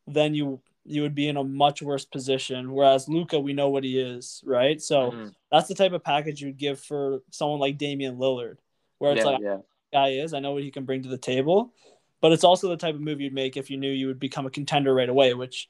then 0.07 0.33
you 0.33 0.61
you 0.85 1.03
would 1.03 1.13
be 1.13 1.27
in 1.27 1.37
a 1.37 1.43
much 1.43 1.81
worse 1.81 2.05
position. 2.05 2.71
Whereas 2.71 3.07
Luka, 3.07 3.39
we 3.39 3.53
know 3.53 3.69
what 3.69 3.83
he 3.83 3.99
is, 3.99 4.41
right? 4.45 4.81
So 4.81 5.11
Mhm. 5.11 5.35
that's 5.51 5.67
the 5.67 5.75
type 5.75 5.91
of 5.91 6.03
package 6.03 6.41
you'd 6.41 6.57
give 6.57 6.79
for 6.79 7.21
someone 7.29 7.59
like 7.59 7.77
Damian 7.77 8.17
Lillard, 8.17 8.57
where 8.97 9.11
it's 9.11 9.19
yeah, 9.19 9.31
like 9.31 9.41
yeah. 9.41 9.57
guy 9.93 10.09
is. 10.09 10.33
I 10.33 10.39
know 10.39 10.53
what 10.53 10.63
he 10.63 10.71
can 10.71 10.85
bring 10.85 11.03
to 11.03 11.09
the 11.09 11.17
table, 11.17 11.73
but 12.21 12.31
it's 12.31 12.43
also 12.43 12.69
the 12.69 12.77
type 12.77 12.95
of 12.95 13.01
move 13.01 13.21
you'd 13.21 13.33
make 13.33 13.55
if 13.55 13.69
you 13.69 13.77
knew 13.77 13.91
you 13.91 14.07
would 14.07 14.19
become 14.19 14.47
a 14.47 14.49
contender 14.49 14.93
right 14.95 15.09
away, 15.09 15.33
which 15.35 15.69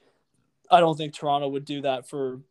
I 0.71 0.79
don't 0.79 0.95
think 0.95 1.13
Toronto 1.13 1.49
would 1.49 1.65
do 1.65 1.81
that 1.81 2.07
for 2.07 2.41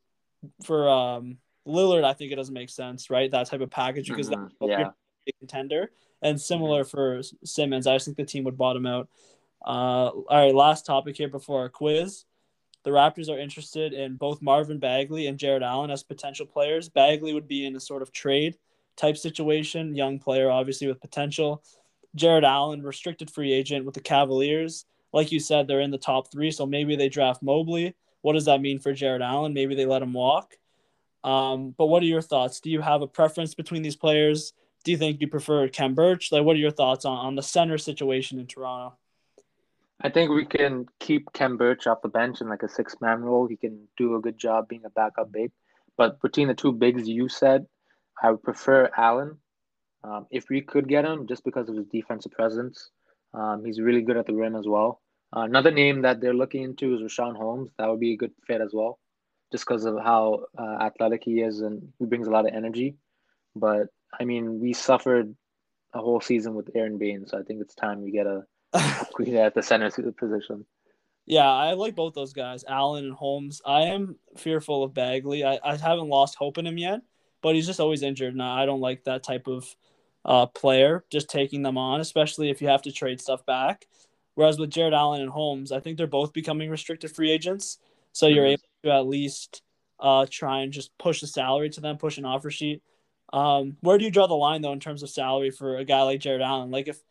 for 0.65 0.89
um, 0.89 1.39
Lillard. 1.67 2.05
I 2.05 2.13
think 2.13 2.33
it 2.33 2.37
doesn't 2.37 2.55
make 2.55 2.71
sense, 2.71 3.11
right? 3.11 3.31
That 3.31 3.47
type 3.47 3.61
of 3.61 3.71
package 3.71 4.09
because 4.09 4.29
Mhm. 4.29 4.51
that's 4.61 4.71
Yeah. 4.71 4.91
a 5.27 5.33
contender. 5.41 5.91
And 6.23 6.41
similar 6.41 6.85
for 6.85 7.23
Simmons, 7.45 7.87
I 7.87 7.95
just 7.95 8.07
think 8.07 8.17
the 8.17 8.25
team 8.25 8.45
would 8.45 8.59
bottom 8.59 8.87
out. 8.87 9.09
Uh, 9.65 10.09
all 10.11 10.25
right, 10.31 10.55
last 10.55 10.87
topic 10.87 11.17
here 11.17 11.29
before 11.29 11.61
our 11.61 11.69
quiz. 11.69 12.25
The 12.85 12.91
Raptors 12.91 13.29
are 13.29 13.39
interested 13.39 13.93
in 13.93 14.17
both 14.17 14.41
Marvin 14.41 14.79
Bagley 14.79 15.27
and 15.27 15.39
Jarrett 15.39 15.63
Allen 15.63 15.91
as 15.91 16.03
potential 16.03 16.47
players. 16.47 16.89
Bagley 16.89 17.35
would 17.35 17.49
be 17.49 17.67
in 17.67 17.77
a 17.77 17.81
sort 17.81 18.03
of 18.03 18.13
trade 18.13 18.57
type 18.97 19.17
situation, 19.17 19.95
young 19.95 20.19
player, 20.19 20.51
obviously 20.51 20.87
with 20.87 21.01
potential. 21.01 21.63
Jarrett 22.15 22.45
Allen, 22.45 22.83
restricted 22.83 23.31
free 23.31 23.53
agent 23.53 23.85
with 23.85 23.95
the 23.95 24.01
Cavaliers. 24.01 24.87
Like 25.13 25.31
you 25.33 25.41
said, 25.41 25.67
they're 25.67 25.81
in 25.81 25.91
the 25.91 25.99
top 25.99 26.31
three, 26.33 26.51
so 26.51 26.67
maybe 26.67 26.97
they 26.97 27.09
draft 27.09 27.43
Mobley. 27.43 27.95
What 28.29 28.35
does 28.35 28.45
that 28.45 28.61
mean 28.61 28.79
for 28.79 28.93
Jarrett 28.93 29.23
Allen? 29.23 29.55
Maybe 29.55 29.75
they 29.75 29.87
let 29.87 30.03
him 30.03 30.13
walk. 30.13 30.55
Um, 31.25 31.75
but 31.79 31.87
what 31.87 32.03
are 32.03 32.07
your 32.07 32.21
thoughts? 32.21 32.61
Do 32.61 32.69
you 32.69 32.83
have 32.83 33.01
a 33.01 33.07
preference 33.07 33.55
between 33.55 33.81
these 33.81 33.97
players? 33.97 34.53
Do 34.85 34.91
you 34.91 34.99
think 34.99 35.23
you 35.23 35.29
prefer 35.29 35.67
Khem 35.69 35.95
Birch? 35.95 36.31
Like, 36.31 36.45
what 36.45 36.55
are 36.55 36.59
your 36.59 36.71
thoughts 36.71 37.07
on, 37.07 37.17
on 37.17 37.37
the 37.37 37.43
center 37.43 37.79
situation 37.79 38.39
in 38.39 38.47
Toronto? 38.47 38.99
I 40.03 40.11
think 40.11 40.31
we 40.31 40.45
can 40.45 40.85
keep 41.01 41.33
Khem 41.33 41.57
Birch 41.57 41.87
off 41.87 42.03
the 42.03 42.09
bench 42.09 42.43
in 42.43 42.51
like 42.51 42.63
a 42.63 42.69
six 42.69 42.97
man 43.01 43.23
role. 43.23 43.47
He 43.47 43.57
can 43.57 43.89
do 43.97 44.17
a 44.17 44.21
good 44.21 44.37
job 44.37 44.69
being 44.69 44.85
a 44.85 44.91
backup 44.91 45.33
big. 45.33 45.51
But 45.97 46.21
between 46.21 46.49
the 46.49 46.55
two 46.55 46.73
bigs 46.73 47.09
you 47.09 47.31
said, 47.31 47.65
I 48.23 48.33
would 48.33 48.43
prefer 48.43 48.91
Allen. 48.95 49.39
Um, 50.05 50.27
if 50.31 50.51
we 50.51 50.61
could 50.61 50.87
get 50.87 51.07
him, 51.07 51.27
just 51.27 51.45
because 51.45 51.71
of 51.71 51.77
his 51.77 51.87
defensive 51.87 52.33
presence, 52.33 52.91
um, 53.33 53.65
he's 53.65 53.81
really 53.81 54.03
good 54.03 54.19
at 54.19 54.27
the 54.27 54.35
rim 54.35 54.55
as 54.55 54.67
well. 54.69 55.01
Uh, 55.37 55.41
another 55.41 55.71
name 55.71 56.03
that 56.03 56.21
they're 56.21 56.35
looking 56.35 56.63
into 56.63 56.95
is 56.95 57.03
Richaun 57.03 57.37
Holmes. 57.37 57.71
That 57.79 57.89
would 57.89 58.01
be 58.01 58.15
a 58.15 58.17
good 58.17 58.33
fit 58.47 58.61
as 58.61 58.73
well, 58.73 58.99
just 59.53 59.67
because 59.67 59.85
of 59.85 59.99
how 59.99 60.47
uh, 60.57 60.79
athletic 60.83 61.23
he 61.25 61.41
is 61.41 61.61
and 61.61 61.93
he 61.99 62.07
brings 62.07 62.27
a 62.27 62.31
lot 62.31 62.47
of 62.47 62.55
energy. 62.55 62.97
But 63.55 63.89
I 64.19 64.25
mean, 64.25 64.61
we 64.61 64.73
suffered 64.73 65.35
a 65.93 66.01
whole 66.01 66.21
season 66.21 66.55
with 66.55 66.71
Aron 66.75 66.99
Baynes, 66.99 67.31
so 67.31 67.39
I 67.39 67.43
think 67.43 67.61
it's 67.61 67.75
time 67.75 68.03
we 68.03 68.11
get 68.11 68.27
a 68.27 68.45
upgrade 68.73 69.35
at 69.35 69.55
the 69.55 69.63
center 69.63 69.91
position. 70.13 70.65
Yeah, 71.27 71.51
I 71.51 71.75
like 71.75 71.95
both 71.95 72.15
those 72.15 72.33
guys, 72.33 72.65
Allen 72.67 73.05
and 73.05 73.15
Holmes. 73.15 73.61
I 73.67 73.83
am 73.83 74.17
fearful 74.39 74.83
of 74.83 74.95
Bagley. 74.95 75.45
I, 75.45 75.59
I 75.63 75.77
haven't 75.77 76.09
lost 76.09 76.37
hope 76.37 76.57
in 76.57 76.67
him 76.67 76.79
yet, 76.79 77.03
but 77.43 77.55
he's 77.55 77.67
just 77.67 77.81
always 77.81 78.03
injured, 78.03 78.33
and 78.33 78.43
I 78.43 78.65
don't 78.65 78.81
like 78.81 79.05
that 79.05 79.25
type 79.25 79.47
of 79.47 79.67
uh, 80.25 80.47
player 80.47 81.05
just 81.11 81.29
taking 81.29 81.63
them 81.63 81.77
on, 81.77 82.01
especially 82.01 82.49
if 82.49 82.63
you 82.63 82.69
have 82.69 82.83
to 82.83 82.93
trade 82.93 83.21
stuff 83.21 83.45
back. 83.45 83.87
Whereas 84.39 84.57
with 84.57 84.71
Jarrett 84.71 84.95
Allen 84.95 85.21
and 85.21 85.31
Holmes, 85.31 85.73
I 85.73 85.81
think 85.81 85.99
they're 85.99 86.07
both 86.07 86.33
becoming 86.33 86.71
restricted 86.71 87.11
free 87.11 87.33
agents, 87.33 87.79
so 88.13 88.29
you're 88.29 88.45
Mhm. 88.45 88.53
able 88.53 88.63
to 88.85 88.93
at 88.93 89.09
least 89.09 89.63
uh, 89.99 90.27
try 90.31 90.61
and 90.61 90.73
just 90.73 90.97
push 90.97 91.21
the 91.21 91.27
salary 91.27 91.71
to 91.71 91.81
them, 91.81 91.99
push 91.99 92.19
an 92.19 92.25
offer 92.25 92.49
sheet. 92.49 92.81
Um, 93.33 93.77
where 93.81 93.99
do 93.99 94.05
you 94.05 94.13
draw 94.13 94.29
the 94.29 94.35
line 94.35 94.63
though 94.63 94.73
in 94.73 94.79
terms 94.79 95.03
of 95.03 95.11
salary 95.11 95.51
for 95.51 95.79
a 95.79 95.85
guy 95.85 96.03
like 96.03 96.21
Jarrett 96.21 96.41
Allen? 96.41 96.71
Like 96.71 96.87
if 96.87 97.03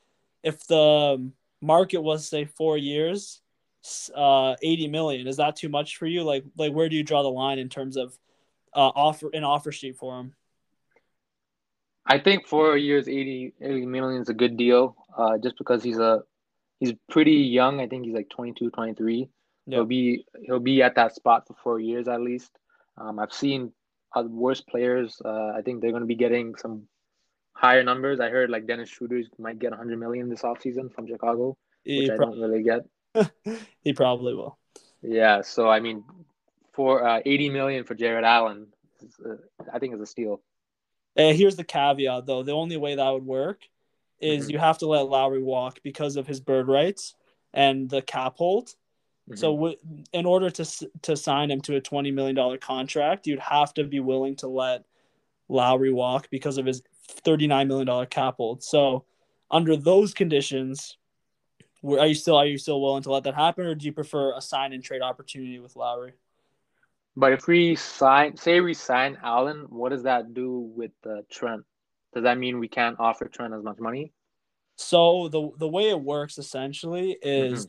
if 0.41 0.65
the 0.67 1.29
market 1.59 1.99
was 2.01 2.25
say 2.25 2.45
four 2.45 2.77
years 2.77 3.41
uh 4.15 4.55
80 4.61 4.87
million 4.87 5.27
is 5.27 5.37
that 5.37 5.55
too 5.55 5.69
much 5.69 5.97
for 5.97 6.05
you 6.07 6.23
like 6.23 6.43
like 6.57 6.73
where 6.73 6.89
do 6.89 6.95
you 6.95 7.03
draw 7.03 7.23
the 7.23 7.29
line 7.29 7.57
in 7.57 7.69
terms 7.69 7.95
of 7.95 8.17
uh 8.73 8.91
offer 8.95 9.29
an 9.33 9.43
offer 9.43 9.71
sheet 9.71 9.95
for 9.97 10.19
him 10.19 10.33
I 12.05 12.19
think 12.19 12.47
four 12.47 12.77
years, 12.77 13.09
80, 13.09 13.53
80 13.59 13.85
million 13.85 14.21
is 14.21 14.29
a 14.29 14.33
good 14.33 14.55
deal. 14.55 14.95
Uh, 15.17 15.37
just 15.37 15.57
because 15.57 15.83
he's 15.83 15.97
a 15.97 16.23
he's 16.79 16.93
pretty 17.09 17.31
young. 17.31 17.79
I 17.79 17.87
think 17.87 18.05
he's 18.05 18.15
like 18.15 18.29
22, 18.29 18.69
23. 18.71 19.29
Yeah. 19.65 19.75
He'll 19.75 19.85
be 19.85 20.25
he'll 20.43 20.59
be 20.59 20.81
at 20.81 20.95
that 20.95 21.15
spot 21.15 21.47
for 21.47 21.55
four 21.61 21.79
years 21.79 22.07
at 22.07 22.21
least. 22.21 22.51
Um, 22.97 23.19
I've 23.19 23.33
seen 23.33 23.71
uh, 24.15 24.23
worse 24.23 24.61
players. 24.61 25.21
Uh, 25.23 25.51
I 25.55 25.61
think 25.63 25.81
they're 25.81 25.91
going 25.91 26.01
to 26.01 26.07
be 26.07 26.15
getting 26.15 26.55
some 26.55 26.87
higher 27.53 27.83
numbers. 27.83 28.19
I 28.19 28.29
heard 28.29 28.49
like 28.49 28.67
Dennis 28.67 28.89
Schroeder 28.89 29.21
might 29.37 29.59
get 29.59 29.71
100 29.71 29.99
million 29.99 30.29
this 30.29 30.41
offseason 30.41 30.93
from 30.93 31.07
Chicago, 31.07 31.57
which 31.85 32.05
he, 32.05 32.11
I 32.11 32.17
don't 32.17 32.39
really 32.39 32.63
get. 32.63 32.85
he 33.81 33.93
probably 33.93 34.35
will 34.35 34.57
Yeah, 35.01 35.41
so 35.41 35.69
I 35.69 35.79
mean, 35.79 36.03
for 36.73 37.05
uh, 37.05 37.21
80 37.25 37.49
million 37.49 37.83
for 37.83 37.95
Jarrett 37.95 38.23
Allen, 38.23 38.67
is, 39.01 39.15
uh, 39.25 39.35
I 39.73 39.79
think 39.79 39.95
is 39.95 40.01
a 40.01 40.05
steal. 40.05 40.41
Uh, 41.17 41.33
here's 41.33 41.55
the 41.55 41.63
caveat 41.63 42.27
though 42.27 42.43
the 42.43 42.51
only 42.51 42.77
way 42.77 42.95
that 42.95 43.09
would 43.09 43.25
work 43.25 43.61
is 44.19 44.47
Mhm. 44.47 44.51
you 44.53 44.57
have 44.59 44.77
to 44.79 44.87
let 44.87 45.07
lowry 45.09 45.41
walk 45.41 45.79
because 45.83 46.15
of 46.17 46.27
his 46.27 46.39
bird 46.39 46.67
rights 46.67 47.15
and 47.53 47.89
the 47.89 48.01
cap 48.01 48.37
hold 48.37 48.75
so 49.35 49.53
Mm-hmm. 49.53 49.61
w- 49.61 50.03
in 50.13 50.25
order 50.25 50.49
to 50.49 50.65
to 51.01 51.15
sign 51.17 51.51
him 51.51 51.61
to 51.61 51.75
a 51.75 51.81
20 51.81 52.11
million 52.11 52.35
dollar 52.35 52.57
contract 52.57 53.27
you'd 53.27 53.39
have 53.39 53.73
to 53.73 53.83
be 53.83 53.99
willing 53.99 54.35
to 54.37 54.47
let 54.47 54.85
lowry 55.49 55.91
walk 55.93 56.29
because 56.29 56.57
of 56.57 56.65
his 56.65 56.81
39 57.07 57.67
million 57.67 57.87
dollar 57.87 58.05
cap 58.05 58.35
hold 58.37 58.63
so 58.63 59.05
under 59.51 59.75
those 59.75 60.13
conditions 60.13 60.97
were- 61.81 61.99
are 61.99 62.07
you 62.07 62.15
still 62.15 62.35
are 62.35 62.45
you 62.45 62.57
still 62.57 62.81
willing 62.81 63.03
to 63.03 63.11
let 63.11 63.23
that 63.23 63.35
happen 63.35 63.65
or 63.65 63.75
do 63.75 63.85
you 63.85 63.93
prefer 63.93 64.33
a 64.35 64.41
sign 64.41 64.73
and 64.73 64.83
trade 64.83 65.01
opportunity 65.01 65.59
with 65.59 65.75
lowry 65.75 66.13
But 67.19 67.33
if 67.33 67.47
we 67.47 67.75
sign, 67.75 68.37
say 68.37 68.61
we 68.61 68.73
sign 68.75 69.17
Allen, 69.23 69.65
what 69.69 69.89
does 69.89 70.03
that 70.03 70.33
do 70.35 70.59
with 70.75 70.91
uh, 71.03 71.21
Trent? 71.31 71.65
Does 72.13 72.23
that 72.23 72.37
mean 72.37 72.59
we 72.59 72.67
can't 72.67 72.99
offer 72.99 73.27
Trent 73.27 73.53
as 73.53 73.63
much 73.63 73.79
money? 73.79 74.11
So 74.75 75.27
the 75.29 75.49
the 75.57 75.67
way 75.67 75.89
it 75.89 75.99
works 75.99 76.37
essentially 76.37 77.17
is 77.21 77.67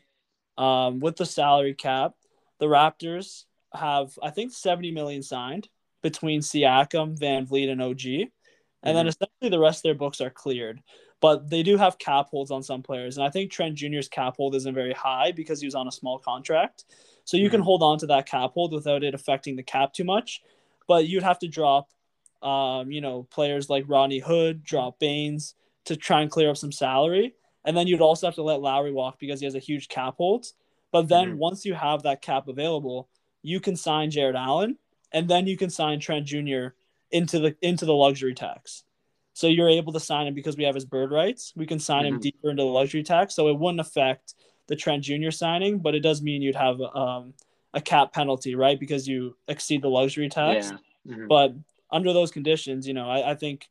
um, 0.57 1.01
with 1.01 1.17
the 1.17 1.27
salary 1.27 1.75
cap, 1.75 2.15
the 2.59 2.67
Raptors 2.67 3.45
have 3.73 4.19
I 4.23 4.31
think 4.31 4.53
70 4.53 4.91
million 4.93 5.23
signed 5.23 5.69
between 6.03 6.41
Siakam, 6.41 7.19
VanVleet, 7.19 7.71
and 7.71 7.83
OG. 7.83 8.31
And 8.85 8.97
then 8.97 9.07
Mhm. 9.07 9.09
essentially 9.09 9.51
the 9.51 9.59
rest 9.59 9.81
of 9.81 9.83
their 9.85 9.95
books 9.95 10.21
are 10.21 10.31
cleared. 10.31 10.83
But 11.21 11.51
they 11.51 11.65
do 11.65 11.77
have 11.77 11.99
cap 11.99 12.29
holds 12.29 12.53
on 12.53 12.63
some 12.63 12.83
players. 12.83 13.17
And 13.17 13.27
I 13.27 13.31
think 13.31 13.51
Trent 13.51 13.75
Jr.'s 13.75 14.09
cap 14.09 14.37
hold 14.37 14.55
isn't 14.55 14.75
very 14.75 14.93
high 14.93 15.33
because 15.33 15.61
he 15.61 15.67
was 15.67 15.75
on 15.75 15.89
a 15.89 15.93
small 15.93 16.19
contract. 16.19 16.85
So 17.25 17.37
you 17.37 17.51
can 17.51 17.61
Mhm. 17.61 17.65
hold 17.65 17.83
on 17.83 17.99
to 17.99 18.07
that 18.07 18.27
cap 18.27 18.53
hold 18.53 18.73
without 18.73 19.03
it 19.03 19.15
affecting 19.15 19.57
the 19.57 19.65
cap 19.65 19.93
too 19.93 20.05
much. 20.05 20.43
But 20.87 21.09
you'd 21.09 21.25
have 21.25 21.41
to 21.41 21.49
drop 21.49 21.91
um, 22.43 22.91
you 22.91 23.01
know, 23.01 23.25
players 23.31 23.69
like 23.69 23.85
Rodney 23.89 24.19
Hood, 24.19 24.63
drop 24.63 24.99
Baynes 24.99 25.55
to 25.87 25.97
try 25.97 26.23
and 26.23 26.31
clear 26.31 26.51
up 26.51 26.57
some 26.57 26.73
salary. 26.73 27.35
And 27.65 27.77
then 27.77 27.87
you'd 27.87 28.01
also 28.01 28.27
have 28.27 28.35
to 28.37 28.43
let 28.43 28.61
Lowry 28.61 28.93
walk 28.93 29.19
because 29.19 29.41
he 29.41 29.47
has 29.47 29.55
a 29.55 29.59
huge 29.61 29.89
cap 29.89 30.15
hold. 30.17 30.47
But 30.93 31.09
then 31.09 31.33
Mhm. 31.35 31.37
once 31.39 31.65
you 31.65 31.75
have 31.75 32.03
that 32.03 32.23
cap 32.23 32.49
available, 32.49 33.09
you 33.43 33.61
can 33.61 33.77
sign 33.77 34.11
Jarrett 34.11 34.37
Allen 34.37 34.79
and 35.13 35.29
then 35.29 35.47
you 35.47 35.57
can 35.57 35.71
sign 35.71 36.01
Trent 36.01 36.27
Jr. 36.27 36.69
into 37.11 37.39
the 37.39 37.57
into 37.63 37.85
the 37.87 37.95
luxury 37.95 38.35
tax. 38.35 38.85
So 39.33 39.47
you're 39.47 39.69
able 39.69 39.93
to 39.93 40.01
sign 40.01 40.27
him 40.27 40.35
because 40.35 40.57
we 40.57 40.65
have 40.65 40.75
his 40.75 40.85
bird 40.85 41.11
rights. 41.11 41.53
We 41.57 41.65
can 41.67 41.79
sign 41.79 42.05
him 42.07 42.19
Mhm. 42.19 42.23
deeper 42.23 42.51
into 42.51 42.63
the 42.65 42.69
luxury 42.69 43.03
tax. 43.03 43.35
So 43.35 43.49
it 43.49 43.59
wouldn't 43.59 43.81
affect 43.81 44.35
the 44.67 44.77
Trent 44.77 45.05
Jr. 45.05 45.31
signing, 45.31 45.79
but 45.79 45.95
it 45.95 46.01
does 46.01 46.21
mean 46.21 46.43
you'd 46.43 46.55
have 46.55 46.81
um, 46.81 47.35
a 47.73 47.81
cap 47.81 48.13
penalty, 48.13 48.55
right? 48.55 48.79
Because 48.79 49.07
you 49.09 49.37
exceed 49.47 49.81
the 49.83 49.89
luxury 49.91 50.29
tax. 50.29 50.71
Yeah. 51.07 51.15
Mhm. 51.15 51.29
But 51.29 51.55
under 51.91 52.13
those 52.13 52.31
conditions, 52.31 52.87
you 52.87 52.95
know, 52.95 53.09
I, 53.09 53.33
I 53.33 53.35
think 53.35 53.69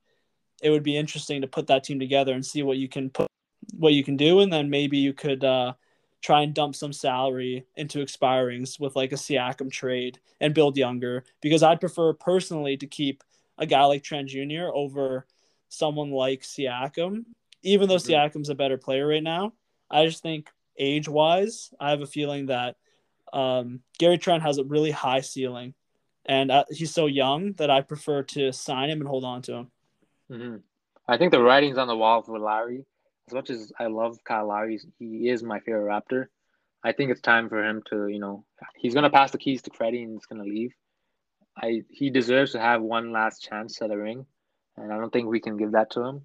it 0.62 0.69
would 0.69 0.84
be 0.84 0.97
interesting 0.97 1.41
to 1.41 1.47
put 1.47 1.67
that 1.67 1.84
team 1.84 1.99
together 1.99 2.34
and 2.34 2.45
see 2.45 2.63
what 2.63 2.77
you 2.77 2.89
can 2.89 3.10
put, 3.10 3.27
what 3.77 3.93
you 3.93 4.03
can 4.03 4.17
do, 4.17 4.39
and 4.39 4.51
then 4.51 4.69
maybe 4.69 4.97
you 4.97 5.13
could 5.13 5.43
uh, 5.43 5.73
try 6.21 6.41
and 6.41 6.53
dump 6.53 6.75
some 6.75 6.93
salary 6.93 7.65
into 7.75 7.99
expirings 7.99 8.80
with 8.80 8.95
like 8.95 9.12
a 9.12 9.15
Siakam 9.15 9.71
trade 9.71 10.19
and 10.41 10.53
build 10.53 10.77
younger. 10.77 11.25
Because 11.41 11.63
I'd 11.63 11.80
prefer 11.80 12.13
personally 12.13 12.77
to 12.77 12.88
keep 12.88 13.23
a 13.58 13.65
guy 13.65 13.86
like 13.86 14.03
Trent 14.03 14.30
Jr. 14.30 14.69
over 14.73 15.25
someone 15.69 16.12
like 16.12 16.41
Siakam, 16.41 17.25
even 17.63 17.88
though. 17.88 17.95
Siakam's 17.97 18.49
a 18.49 18.56
better 18.56 18.77
player 18.77 19.08
right 19.08 19.23
now. 19.23 19.53
I 19.89 20.06
just 20.06 20.21
think 20.21 20.49
age 20.77 21.08
wise, 21.08 21.73
I 21.80 21.91
have 21.91 22.01
a 22.01 22.08
feeling 22.08 22.47
that 22.47 22.75
um, 23.34 23.82
Gary 23.97 24.17
Trent 24.17 24.43
has 24.43 24.58
a 24.58 24.63
really 24.63 24.91
high 24.91 25.21
ceiling, 25.21 25.73
and 26.28 26.52
uh, 26.52 26.66
he's 26.70 26.94
so 26.94 27.06
young 27.06 27.54
that 27.54 27.70
I 27.70 27.82
prefer 27.82 28.24
to 28.24 28.52
sign 28.52 28.90
him 28.90 29.00
and 29.02 29.08
hold 29.08 29.24
on 29.24 29.42
to 29.44 29.54
him. 29.54 29.72
Mhm. 30.30 30.62
I 31.08 31.18
think 31.18 31.32
the 31.32 31.42
writing's 31.42 31.78
on 31.78 31.88
the 31.88 31.96
wall 31.96 32.22
for 32.22 32.38
Lowry. 32.38 32.86
As 33.28 33.34
much 33.34 33.50
as 33.50 33.72
I 33.80 33.88
love 33.88 34.24
Kyle 34.24 34.48
Lowry, 34.48 34.80
he 35.00 35.30
is 35.30 35.44
my 35.44 35.60
favorite 35.60 35.90
Raptor. 35.90 36.28
I 36.84 36.92
think 36.92 37.12
it's 37.12 37.22
time 37.22 37.50
for 37.50 37.63
him 37.63 37.82
to, 37.90 38.08
you 38.08 38.20
know, 38.20 38.46
he's 38.76 38.94
gonna 38.94 39.10
pass 39.10 39.32
the 39.32 39.38
keys 39.38 39.62
to 39.63 39.72
Freddie 39.74 40.04
and 40.04 40.13
he's 40.13 40.26
gonna 40.26 40.44
leave. 40.44 40.74
I 41.58 41.84
he 41.90 42.10
deserves 42.10 42.52
to 42.52 42.60
have 42.60 42.82
one 42.82 43.12
last 43.12 43.42
chance 43.42 43.82
at 43.82 43.92
a 43.92 43.98
ring, 43.98 44.26
and 44.76 44.94
I 44.94 44.98
don't 44.98 45.12
think 45.12 45.28
we 45.28 45.40
can 45.40 45.58
give 45.58 45.72
that 45.72 45.90
to 45.92 46.02
him. 46.02 46.22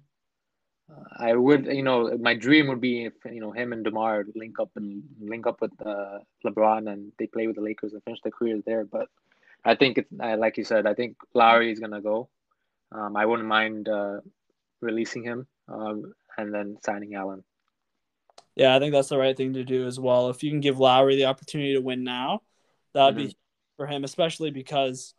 Uh, 0.89 1.03
I 1.17 1.33
would, 1.33 1.65
you 1.65 1.81
know, 1.81 2.15
my 2.17 2.35
dream 2.35 2.67
would 2.67 2.81
be 2.81 3.05
if 3.05 3.13
you 3.25 3.41
know 3.41 3.51
him 3.51 3.73
and 3.73 3.83
Demar 3.83 4.25
link 4.35 4.59
up 4.59 4.69
and 4.75 5.03
link 5.19 5.47
up 5.47 5.59
with 5.61 5.71
uh, 5.85 6.19
LeBron 6.45 6.91
and 6.91 7.11
they 7.17 7.27
play 7.27 7.47
with 7.47 7.55
the 7.55 7.61
Lakers 7.61 7.93
and 7.93 8.03
finish 8.03 8.21
their 8.21 8.31
careers 8.31 8.63
there. 8.65 8.85
But 8.85 9.07
I 9.65 9.75
think 9.75 9.97
it's 9.97 10.11
like 10.11 10.57
you 10.57 10.63
said. 10.63 10.85
I 10.87 10.93
think 10.93 11.17
Lowry 11.33 11.71
is 11.71 11.79
gonna 11.79 12.01
go. 12.01 12.29
Um, 12.91 13.15
I 13.15 13.25
wouldn't 13.25 13.47
mind 13.47 13.89
uh, 13.89 14.19
releasing 14.81 15.23
him 15.23 15.47
um, 15.67 16.13
and 16.37 16.53
then 16.53 16.77
signing 16.83 17.15
Allen. 17.15 17.43
Yeah, 18.55 18.75
I 18.75 18.79
think 18.79 18.93
that's 18.93 19.09
the 19.09 19.17
right 19.17 19.35
thing 19.35 19.53
to 19.53 19.63
do 19.63 19.87
as 19.87 19.99
well. 19.99 20.29
If 20.29 20.43
you 20.43 20.51
can 20.51 20.59
give 20.59 20.79
Lowry 20.79 21.15
the 21.15 21.25
opportunity 21.25 21.73
to 21.73 21.81
win 21.81 22.03
now, 22.03 22.41
that 22.93 23.05
would 23.05 23.15
be 23.15 23.35
for 23.77 23.87
him, 23.87 24.03
especially 24.03 24.51
because, 24.51 25.15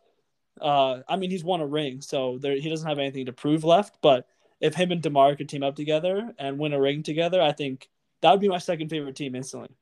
uh, 0.61 1.01
I 1.07 1.17
mean, 1.17 1.31
he's 1.31 1.43
won 1.43 1.59
a 1.59 1.67
ring, 1.67 2.01
so 2.01 2.37
there, 2.37 2.55
he 2.55 2.69
doesn't 2.69 2.87
have 2.87 2.99
anything 2.99 3.25
to 3.25 3.33
prove 3.33 3.65
left. 3.65 3.97
But 4.01 4.27
if 4.61 4.73
him 4.73 4.91
and 4.91 5.01
Demar 5.01 5.35
could 5.35 5.49
team 5.49 5.63
up 5.63 5.75
together 5.75 6.33
and 6.39 6.57
win 6.57 6.71
a 6.71 6.79
ring 6.79 7.03
together, 7.03 7.41
I 7.41 7.51
think 7.51 7.89
that 8.21 8.31
would 8.31 8.39
be 8.39 8.47
my 8.47 8.57
second 8.57 8.89
favorite 8.89 9.17
team 9.17 9.35
instantly. 9.35 9.75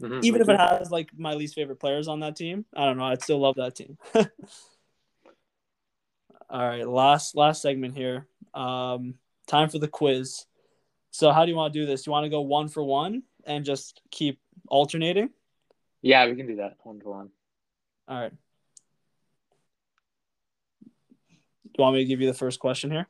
Mhm, 0.00 0.24
Even 0.24 0.40
if 0.42 0.48
it 0.48 0.58
has 0.60 0.90
like 0.90 1.10
my 1.16 1.34
least 1.34 1.54
favorite 1.54 1.80
players 1.80 2.06
on 2.06 2.20
that 2.20 2.36
team, 2.36 2.66
I 2.74 2.84
don't 2.84 2.98
know. 2.98 3.04
I'd 3.04 3.22
still 3.22 3.38
love 3.38 3.54
that 3.56 3.74
team. 3.74 3.96
All 6.50 6.60
right, 6.60 6.86
last 6.86 7.34
last 7.34 7.62
segment 7.62 7.96
here. 7.96 8.26
Um, 8.54 9.14
time 9.46 9.68
for 9.68 9.78
the 9.78 9.88
quiz. 9.88 10.46
So, 11.10 11.32
how 11.32 11.44
do 11.44 11.50
you 11.50 11.56
want 11.56 11.72
to 11.72 11.80
do 11.80 11.86
this? 11.86 12.06
You 12.06 12.12
want 12.12 12.24
to 12.24 12.30
go 12.30 12.42
one 12.42 12.68
for 12.68 12.84
one 12.84 13.22
and 13.44 13.64
just 13.64 14.02
keep 14.10 14.38
alternating? 14.68 15.30
yeah, 16.02 16.26
we 16.26 16.36
can 16.36 16.46
do 16.46 16.56
that 16.56 16.76
one 16.82 17.00
for 17.00 17.10
one. 17.10 17.30
All 18.06 18.20
right. 18.20 18.32
Do 21.64 21.72
you 21.78 21.82
want 21.82 21.94
me 21.96 22.04
to 22.04 22.08
give 22.08 22.20
you 22.20 22.26
the 22.26 22.34
first 22.34 22.60
question 22.60 22.90
here? 22.90 23.08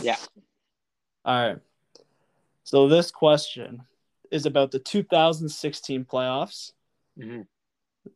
Yeah. 0.00 0.16
All 1.24 1.48
right. 1.48 1.58
So 2.64 2.88
this 2.88 3.10
question 3.10 3.82
is 4.32 4.46
about 4.46 4.70
the 4.70 4.78
2016 4.78 6.04
playoffs. 6.04 6.72
Mhm. 7.18 7.46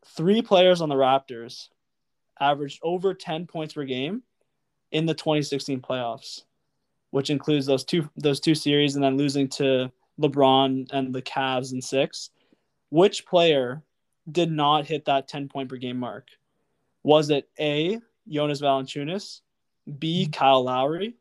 Three 0.04 0.42
players 0.42 0.80
on 0.80 0.88
the 0.88 0.96
Raptors 0.96 1.68
averaged 2.40 2.80
over 2.82 3.14
10 3.14 3.46
points 3.46 3.74
per 3.74 3.84
game 3.84 4.22
in 4.90 5.06
the 5.06 5.14
2016 5.14 5.80
playoffs, 5.80 6.44
which 7.10 7.30
includes 7.30 7.66
those 7.66 7.84
two 7.84 8.10
those 8.16 8.40
two 8.40 8.54
series 8.54 8.94
and 8.94 9.04
then 9.04 9.16
losing 9.16 9.48
to 9.48 9.92
LeBron 10.18 10.90
and 10.92 11.14
the 11.14 11.22
Cavs 11.22 11.72
in 11.72 11.82
6. 11.82 12.30
Which 12.88 13.26
player 13.26 13.82
did 14.30 14.50
not 14.50 14.86
hit 14.86 15.04
that 15.04 15.28
10 15.28 15.48
point 15.48 15.68
per 15.68 15.76
game 15.76 15.98
mark? 15.98 16.28
Was 17.02 17.30
it 17.30 17.48
A, 17.60 18.00
Jonas 18.26 18.60
Valanciunas, 18.60 19.42
B, 19.98 20.26
Kyle 20.26 20.64
Lowry, 20.64 21.16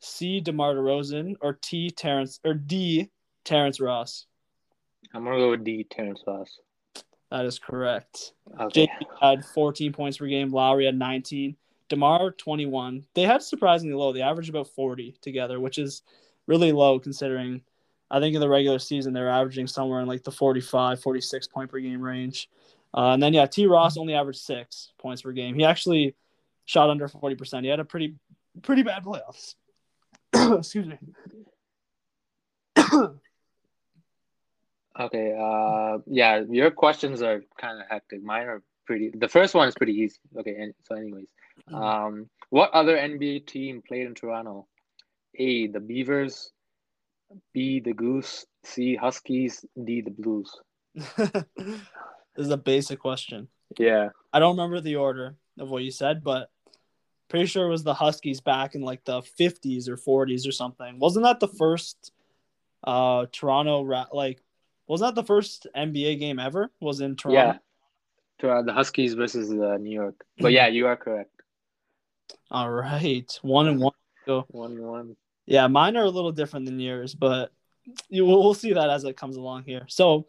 C, 0.00 0.40
DeMar 0.40 0.74
DeRozan, 0.74 1.36
or 1.40 1.52
T, 1.52 1.90
Terrence, 1.90 2.40
or 2.44 2.54
D, 2.54 3.10
Terrence 3.44 3.80
Ross? 3.80 4.26
I'm 5.12 5.24
gonna 5.24 5.38
go 5.38 5.50
with 5.50 5.64
D. 5.64 5.84
Terrence 5.84 6.22
Ross. 6.26 6.58
That 7.30 7.44
is 7.44 7.58
correct. 7.58 8.32
Okay. 8.60 8.86
JV 8.86 9.06
had 9.20 9.44
14 9.44 9.92
points 9.92 10.18
per 10.18 10.26
game. 10.26 10.50
Lowry 10.50 10.86
had 10.86 10.96
19. 10.96 11.56
DeMar 11.88 12.30
21. 12.32 13.04
They 13.14 13.22
had 13.22 13.42
surprisingly 13.42 13.94
low. 13.94 14.12
They 14.12 14.22
averaged 14.22 14.50
about 14.50 14.68
40 14.68 15.16
together, 15.20 15.60
which 15.60 15.78
is 15.78 16.02
really 16.46 16.72
low 16.72 16.98
considering 16.98 17.62
I 18.10 18.20
think 18.20 18.34
in 18.34 18.40
the 18.40 18.48
regular 18.48 18.78
season 18.78 19.12
they're 19.12 19.30
averaging 19.30 19.66
somewhere 19.66 20.00
in 20.00 20.06
like 20.06 20.22
the 20.22 20.30
45, 20.30 21.00
46 21.00 21.48
point 21.48 21.70
per 21.70 21.80
game 21.80 22.00
range. 22.00 22.48
Uh, 22.92 23.10
and 23.10 23.22
then 23.22 23.32
yeah, 23.32 23.46
T 23.46 23.66
Ross 23.66 23.96
only 23.96 24.14
averaged 24.14 24.40
six 24.40 24.92
points 24.98 25.22
per 25.22 25.32
game. 25.32 25.54
He 25.56 25.64
actually 25.64 26.14
shot 26.64 26.90
under 26.90 27.08
40%. 27.08 27.62
He 27.62 27.68
had 27.68 27.80
a 27.80 27.84
pretty 27.84 28.14
pretty 28.62 28.82
bad 28.82 29.04
playoffs. 29.04 29.56
Excuse 30.58 30.86
me. 30.86 30.98
Okay. 34.98 35.36
Uh, 35.38 35.98
yeah, 36.06 36.42
your 36.48 36.70
questions 36.70 37.22
are 37.22 37.42
kind 37.58 37.80
of 37.80 37.86
hectic. 37.88 38.22
Mine 38.22 38.46
are 38.46 38.62
pretty. 38.86 39.10
The 39.14 39.28
first 39.28 39.54
one 39.54 39.68
is 39.68 39.74
pretty 39.74 39.94
easy. 39.94 40.18
Okay. 40.38 40.54
And 40.54 40.74
so, 40.84 40.94
anyways, 40.94 41.26
um, 41.72 42.28
what 42.50 42.70
other 42.72 42.96
NBA 42.96 43.46
team 43.46 43.82
played 43.86 44.06
in 44.06 44.14
Toronto? 44.14 44.66
A. 45.36 45.66
The 45.68 45.80
Beavers. 45.80 46.52
B. 47.52 47.80
The 47.80 47.92
Goose. 47.92 48.46
C. 48.62 48.94
Huskies. 48.94 49.64
D. 49.82 50.00
The 50.00 50.10
Blues. 50.10 50.56
this 50.94 51.46
is 52.36 52.50
a 52.50 52.56
basic 52.56 53.00
question. 53.00 53.48
Yeah. 53.78 54.10
I 54.32 54.38
don't 54.38 54.56
remember 54.56 54.80
the 54.80 54.96
order 54.96 55.34
of 55.58 55.70
what 55.70 55.82
you 55.82 55.90
said, 55.90 56.22
but 56.22 56.50
pretty 57.28 57.46
sure 57.46 57.66
it 57.66 57.70
was 57.70 57.82
the 57.82 57.94
Huskies 57.94 58.40
back 58.40 58.76
in 58.76 58.82
like 58.82 59.04
the 59.04 59.22
50s 59.22 59.88
or 59.88 59.96
40s 59.96 60.46
or 60.46 60.52
something. 60.52 60.98
Wasn't 61.00 61.24
that 61.24 61.40
the 61.40 61.48
first 61.48 62.12
uh 62.86 63.24
Toronto 63.32 63.82
ra- 63.82 64.06
like 64.12 64.43
wasn't 64.86 65.14
that 65.14 65.20
the 65.20 65.26
first 65.26 65.66
NBA 65.76 66.18
game 66.18 66.38
ever? 66.38 66.70
Was 66.80 67.00
in 67.00 67.16
Toronto? 67.16 67.58
Yeah. 68.40 68.62
The 68.62 68.72
Huskies 68.72 69.14
versus 69.14 69.50
uh, 69.50 69.78
New 69.78 69.92
York. 69.92 70.22
But 70.38 70.52
yeah, 70.52 70.66
you 70.66 70.86
are 70.86 70.96
correct. 70.96 71.30
All 72.50 72.70
right. 72.70 73.38
One 73.42 73.68
and 73.68 73.80
one. 73.80 73.94
Go. 74.26 74.44
One 74.48 74.72
and 74.72 74.82
one. 74.82 75.16
Yeah, 75.46 75.66
mine 75.66 75.96
are 75.96 76.04
a 76.04 76.10
little 76.10 76.32
different 76.32 76.66
than 76.66 76.80
yours, 76.80 77.14
but 77.14 77.52
you, 78.08 78.24
we'll, 78.24 78.42
we'll 78.42 78.54
see 78.54 78.72
that 78.72 78.90
as 78.90 79.04
it 79.04 79.16
comes 79.16 79.36
along 79.36 79.64
here. 79.64 79.84
So, 79.88 80.26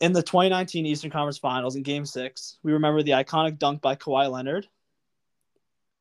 in 0.00 0.12
the 0.12 0.22
2019 0.22 0.86
Eastern 0.86 1.10
Conference 1.10 1.38
Finals 1.38 1.76
in 1.76 1.82
Game 1.82 2.04
Six, 2.04 2.58
we 2.62 2.72
remember 2.72 3.02
the 3.02 3.12
iconic 3.12 3.58
dunk 3.58 3.80
by 3.80 3.94
Kawhi 3.94 4.30
Leonard. 4.30 4.68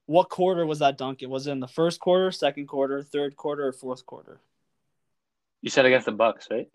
What 0.08 0.30
quarter 0.30 0.66
was 0.66 0.80
that 0.80 0.98
dunk? 0.98 1.22
It 1.22 1.30
was 1.30 1.46
in 1.46 1.60
the 1.60 1.68
first 1.68 2.00
quarter, 2.00 2.32
second 2.32 2.68
quarter, 2.68 3.04
third 3.04 3.36
quarter, 3.36 3.68
or 3.68 3.72
fourth 3.72 4.06
quarter. 4.06 4.42
You 5.62 5.70
said 5.70 5.86
against 5.86 6.08
the 6.08 6.12
Bucks, 6.12 6.48
right? 6.50 6.68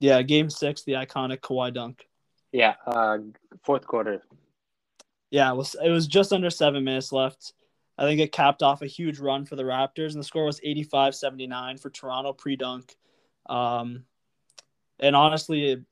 Yeah, 0.00 0.22
Game 0.22 0.50
Six, 0.50 0.82
the 0.82 0.92
iconic 0.92 1.40
Kawhi 1.40 1.72
dunk. 1.72 2.06
Yeah. 2.52 2.74
Uh, 2.86 3.18
fourth 3.62 3.86
quarter. 3.86 4.22
Yeah, 5.30 5.50
it 5.52 5.56
was 5.56 5.76
it 5.82 5.90
was 5.90 6.06
just 6.06 6.32
under 6.32 6.50
seven 6.50 6.84
minutes 6.84 7.12
left. 7.12 7.52
I 7.98 8.04
think 8.04 8.20
it 8.20 8.32
capped 8.32 8.62
off 8.62 8.82
a 8.82 8.86
huge 8.86 9.18
run 9.18 9.46
for 9.46 9.56
the 9.56 9.62
Raptors, 9.62 10.12
and 10.12 10.20
the 10.20 10.24
score 10.24 10.44
was 10.44 10.60
85-79 10.60 11.80
for 11.80 11.88
Toronto 11.88 12.34
pre-dunk. 12.34 12.94
Um, 13.48 14.04
and 15.00 15.16
honestly, 15.16 15.82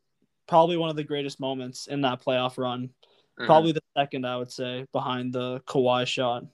probably 0.46 0.76
one 0.76 0.90
of 0.90 0.96
the 0.96 1.04
greatest 1.04 1.40
moments 1.40 1.86
in 1.86 2.02
that 2.02 2.22
playoff 2.22 2.58
run. 2.58 2.90
Mhm. 3.38 3.46
Probably 3.46 3.72
the 3.72 3.82
second, 3.96 4.26
I 4.26 4.36
would 4.36 4.52
say, 4.52 4.86
behind 4.92 5.32
the 5.32 5.60
Kawhi 5.66 6.06
shot. 6.06 6.44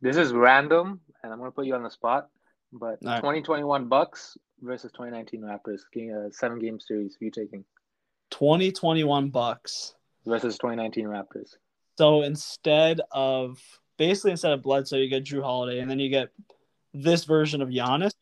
This 0.00 0.16
is 0.16 0.32
random, 0.32 1.00
and 1.22 1.32
I'm 1.32 1.38
gonna 1.38 1.50
put 1.50 1.66
you 1.66 1.74
on 1.74 1.82
the 1.82 1.90
spot. 1.90 2.30
But 2.72 2.98
right. 3.02 3.16
2021 3.16 3.88
Bucks 3.88 4.36
versus 4.60 4.92
2019 4.92 5.40
Raptors, 5.42 5.80
uh, 6.26 6.30
seven 6.30 6.58
game 6.58 6.78
series. 6.80 7.16
Who 7.18 7.26
you 7.26 7.30
taking 7.30 7.64
2021 8.30 9.30
Bucks. 9.30 9.94
versus 10.26 10.56
2019 10.58 11.06
Raptors? 11.06 11.56
So 11.96 12.22
instead 12.22 13.00
of 13.10 13.58
basically 13.96 14.32
instead 14.32 14.52
of 14.52 14.62
Bledsoe, 14.62 14.96
you 14.98 15.08
get 15.08 15.24
Jrue 15.24 15.42
Holiday, 15.42 15.80
and 15.80 15.90
then 15.90 15.98
you 15.98 16.08
get 16.10 16.30
this 16.94 17.24
version 17.24 17.62
of 17.62 17.68
Giannis. 17.70 18.12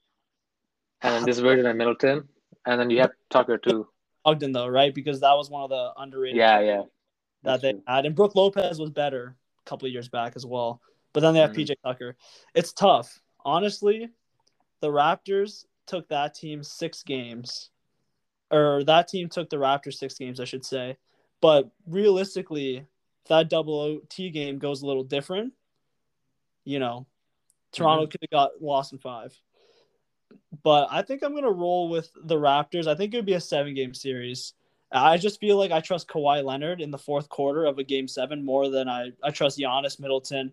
And 1.03 1.15
then 1.15 1.25
this 1.25 1.39
version 1.41 1.67
of 1.67 1.77
Middleton, 1.77 2.27
and 2.67 2.81
then 2.81 2.89
you 2.91 3.01
have 3.01 3.11
Tucker 3.31 3.59
too. 3.59 3.89
Ogden 4.25 4.53
though, 4.53 4.67
right? 4.69 4.95
Because 4.95 5.21
that 5.21 5.35
was 5.35 5.51
one 5.51 5.63
of 5.63 5.71
the 5.71 5.93
underrated 5.99 6.37
Yeah, 6.39 6.61
yeah. 6.61 6.83
that 7.43 7.61
they 7.61 7.73
true. 7.73 7.83
had. 7.87 8.07
And 8.07 8.15
Brook 8.17 8.35
Lopez 8.35 8.79
was 8.81 8.91
better 8.91 9.37
a 9.61 9.69
couple 9.69 9.87
of 9.87 9.93
years 9.93 10.09
back 10.09 10.33
as 10.37 10.47
well. 10.47 10.81
But 11.13 11.21
then 11.21 11.35
they 11.35 11.41
have 11.41 11.51
Mhm. 11.53 11.57
PJ 11.67 11.77
Tucker. 11.85 12.17
It's 12.55 12.73
tough. 12.73 13.21
Honestly, 13.45 14.09
the 14.81 14.89
Raptors 14.89 15.65
took 15.87 16.09
that 16.09 16.35
team 16.35 16.63
six 16.63 17.03
games. 17.03 17.71
Or 18.51 18.85
that 18.85 19.09
team 19.09 19.29
took 19.29 19.51
the 19.51 19.57
Raptors 19.57 19.95
six 19.95 20.15
games, 20.15 20.39
I 20.41 20.45
should 20.45 20.65
say. 20.65 20.97
But 21.41 21.71
realistically, 21.87 22.87
that 23.29 23.51
double 23.51 23.81
OT 23.81 24.31
game 24.31 24.59
goes 24.59 24.83
a 24.83 24.87
little 24.87 25.05
different, 25.05 25.53
you 26.65 26.79
know, 26.79 27.07
Toronto 27.73 28.05
Mm-hmm. 28.05 28.11
could 28.11 28.21
have 28.23 28.31
got 28.31 28.63
lost 28.63 28.93
in 28.93 28.99
five. 28.99 29.39
But 30.63 30.89
I 30.91 31.03
think 31.03 31.23
I'm 31.23 31.35
gonna 31.35 31.51
roll 31.51 31.89
with 31.89 32.11
the 32.25 32.37
Raptors. 32.37 32.87
I 32.87 32.95
think 32.95 33.13
it 33.13 33.17
would 33.19 33.27
be 33.27 33.35
a 33.35 33.41
seven 33.41 33.75
game 33.75 33.95
series. 33.95 34.55
I 34.93 35.19
just 35.19 35.41
feel 35.41 35.57
like 35.57 35.73
I 35.73 35.81
trust 35.81 36.09
Kawhi 36.09 36.45
Leonard 36.45 36.81
in 36.81 36.91
the 36.91 36.99
fourth 36.99 37.29
quarter 37.29 37.65
of 37.65 37.79
a 37.79 37.85
game 37.85 38.07
seven 38.07 38.45
more 38.45 38.71
than 38.71 38.89
I, 38.89 39.11
I 39.23 39.31
trust 39.31 39.59
Giannis 39.59 39.99
Middleton 39.99 40.53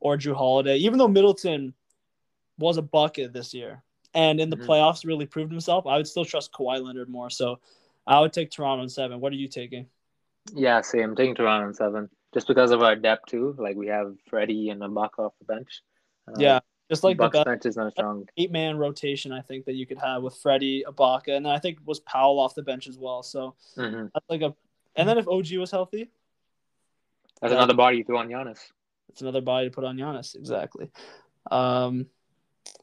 or 0.00 0.16
Jrue 0.16 0.34
Holiday. 0.34 0.76
Even 0.78 0.98
though 0.98 1.08
Middleton 1.08 1.72
was 2.60 2.76
a 2.76 2.82
bucket 2.82 3.32
this 3.32 3.52
year 3.52 3.82
and 4.14 4.40
in 4.40 4.50
the 4.50 4.56
Mhm. 4.56 4.66
playoffs 4.66 5.04
really 5.04 5.26
proved 5.26 5.50
himself, 5.50 5.86
I 5.86 5.96
would 5.96 6.06
still 6.06 6.24
trust 6.24 6.52
Kawhi 6.52 6.82
Leonard 6.84 7.08
more. 7.08 7.30
So 7.30 7.60
I 8.06 8.20
would 8.20 8.32
take 8.32 8.50
Toronto 8.50 8.82
in 8.82 8.88
seven. 8.88 9.20
What 9.20 9.32
are 9.32 9.36
you 9.36 9.48
taking? 9.48 9.88
Yeah, 10.54 10.80
same. 10.80 11.14
Taking 11.14 11.34
Toronto 11.34 11.68
in 11.68 11.74
seven, 11.74 12.08
just 12.34 12.46
because 12.48 12.70
of 12.70 12.82
our 12.82 12.96
depth 12.96 13.26
too. 13.26 13.54
Like 13.58 13.76
we 13.76 13.86
have 13.88 14.16
Freddie 14.28 14.70
and 14.70 14.80
Ibaka 14.80 15.18
off 15.18 15.34
the 15.38 15.44
bench. 15.44 15.82
Uh, 16.28 16.32
yeah, 16.38 16.60
just 16.90 17.04
like 17.04 17.18
the 17.18 17.28
best 17.28 17.44
bench 17.44 17.66
is 17.66 17.76
not 17.76 17.92
strong. 17.92 18.28
eight 18.36 18.50
man 18.50 18.76
rotation 18.76 19.32
I 19.32 19.42
think 19.42 19.64
that 19.66 19.74
you 19.74 19.86
could 19.86 19.98
have 19.98 20.22
with 20.22 20.36
Freddie, 20.36 20.84
Ibaka, 20.86 21.36
and 21.36 21.46
then 21.46 21.52
I 21.52 21.58
think 21.58 21.78
was 21.84 22.00
Powell 22.00 22.38
off 22.40 22.54
the 22.54 22.62
bench 22.62 22.88
as 22.88 22.98
well. 22.98 23.22
So 23.22 23.54
hmm 23.76 24.06
that's 24.12 24.28
like 24.28 24.42
a 24.42 24.54
and 24.96 25.08
then 25.08 25.18
if 25.18 25.28
OG 25.28 25.56
was 25.58 25.70
healthy, 25.70 26.10
That's 27.40 27.52
Yeah. 27.52 27.58
another 27.58 27.74
body 27.74 27.98
you 27.98 28.04
throw 28.04 28.18
on 28.18 28.28
Giannis. 28.28 28.72
it's 29.08 29.22
another 29.22 29.40
body 29.40 29.68
to 29.68 29.74
put 29.74 29.84
on 29.84 29.96
Giannis. 29.96 30.34
Exactly. 30.34 30.90
Um, 31.50 32.06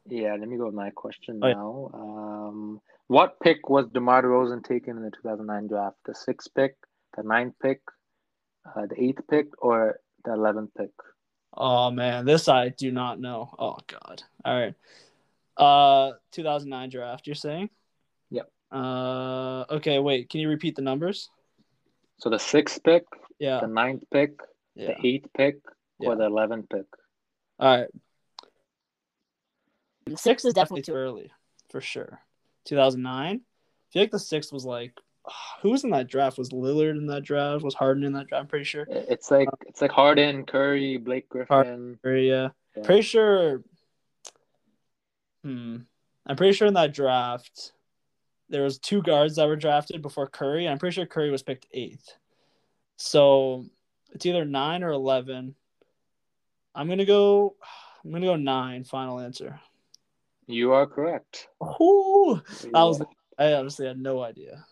Yeah, 0.10 0.36
let 0.40 0.48
me 0.48 0.58
go 0.58 0.66
with 0.66 0.74
my 0.76 0.90
question 0.92 1.40
Oh, 1.44 1.48
yeah. 1.48 1.54
now. 1.54 1.90
Um, 1.94 2.82
what 3.08 3.40
pick 3.42 3.70
was 3.70 3.88
DeMar 3.94 4.24
DeRozan 4.24 4.64
taken 4.64 4.98
in 4.98 5.04
the 5.04 5.12
2009 5.12 5.68
draft? 5.68 5.98
The 6.06 6.16
sixth 6.16 6.54
pick, 6.56 6.76
the 7.16 7.24
ninth 7.24 7.56
pick, 7.62 7.82
uh, 8.66 8.86
the 8.88 9.02
eighth 9.02 9.22
pick, 9.30 9.48
or 9.60 10.00
the 10.26 10.32
11th 10.32 10.70
pick? 10.78 10.92
oh 11.60 11.90
man, 11.90 12.26
this 12.26 12.48
I 12.48 12.70
do 12.70 12.92
not 12.92 13.20
know. 13.20 13.50
Oh 13.58 13.78
god. 13.88 14.22
All 14.46 14.54
right. 14.54 14.76
Uh, 15.58 16.14
2009 16.32 16.90
draft. 16.90 17.26
You're 17.26 17.36
saying? 17.36 17.70
Yep. 18.30 18.52
Uh, 18.72 19.66
okay. 19.72 19.98
Wait. 20.00 20.30
Can 20.30 20.40
you 20.42 20.50
repeat 20.50 20.76
the 20.76 20.82
numbers? 20.84 21.30
So 22.20 22.30
the 22.30 22.38
sixth 22.38 22.84
pick, 22.84 23.06
Yeah. 23.40 23.60
the 23.62 23.68
ninth 23.68 24.04
pick, 24.12 24.40
Yeah. 24.76 24.88
the 25.02 25.08
eighth 25.08 25.30
pick, 25.36 25.60
Yeah. 26.00 26.10
or 26.10 26.16
the 26.16 26.26
11th 26.30 26.70
pick? 26.70 26.86
All 27.60 27.78
right. 27.80 27.90
Six 30.16 30.46
is 30.46 30.54
definitely 30.54 30.84
too 30.84 30.94
early, 30.94 31.32
for 31.70 31.82
sure. 31.82 32.20
2009. 32.66 33.36
I 33.36 33.40
feel 33.92 34.02
like 34.02 34.12
the 34.12 34.20
sixth 34.20 34.52
was 34.52 34.66
like, 34.66 34.94
who 35.62 35.72
was 35.72 35.84
in 35.84 35.90
that 35.92 36.08
draft? 36.08 36.38
Was 36.38 36.50
Lillard 36.50 36.98
in 36.98 37.08
that 37.08 37.24
draft? 37.24 37.64
Was 37.64 37.74
Harden 37.74 38.04
in 38.04 38.14
that 38.14 38.28
draft? 38.28 38.42
I'm 38.42 38.48
pretty 38.48 38.66
sure. 38.66 38.86
It's 38.90 39.32
like 39.32 39.50
it's 39.66 39.82
like 39.82 39.92
Harden, 39.92 40.46
Curry, 40.46 40.98
Blake 40.98 41.30
Griffin. 41.30 41.98
Or, 42.04 42.16
yeah. 42.16 42.50
Yeah. 42.76 42.84
Pretty 42.84 43.02
sure. 43.02 43.64
Hmm. 45.44 45.78
I'm 46.26 46.36
pretty 46.36 46.54
sure 46.54 46.68
in 46.68 46.74
that 46.74 46.94
draft, 46.94 47.72
there 48.50 48.64
was 48.64 48.80
two 48.80 49.02
guards 49.02 49.38
that 49.38 49.48
were 49.48 49.56
drafted 49.56 50.02
before 50.02 50.28
Curry. 50.28 50.66
And 50.66 50.74
I'm 50.74 50.80
pretty 50.80 50.96
sure 50.96 51.06
Curry 51.06 51.32
was 51.32 51.44
picked 51.44 51.68
eighth. 51.72 52.16
So 52.98 53.66
it's 54.12 54.26
either 54.26 54.46
nine 54.46 54.84
or 54.84 54.92
eleven. 54.92 55.56
I'm 56.76 56.88
gonna 56.90 57.06
go. 57.06 57.56
I'm 58.04 58.12
gonna 58.12 58.26
go 58.26 58.36
nine. 58.36 58.84
Final 58.84 59.20
answer. 59.20 59.60
You 60.48 60.72
are 60.74 60.88
correct. 60.88 61.50
Ooh, 61.82 62.42
You 62.64 62.72
that 62.72 62.84
was. 62.84 63.02
are- 63.02 63.08
I 63.40 63.54
honestly 63.54 63.86
had 63.86 64.00
no 64.00 64.22
idea. 64.24 64.66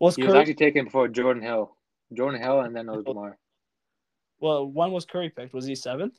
Was 0.00 0.16
He 0.16 0.22
was 0.22 0.32
Curry? 0.32 0.40
actually 0.40 0.54
taken 0.54 0.84
before 0.86 1.06
Jordan 1.08 1.42
Hill. 1.42 1.76
Jordan 2.12 2.40
Hill, 2.40 2.60
and 2.60 2.74
then 2.74 2.88
it 2.88 3.16
well, 4.40 4.66
when 4.66 4.90
was 4.92 5.04
Curry 5.06 5.30
picked? 5.30 5.54
Was 5.54 5.66
he 5.66 5.74
seventh? 5.74 6.14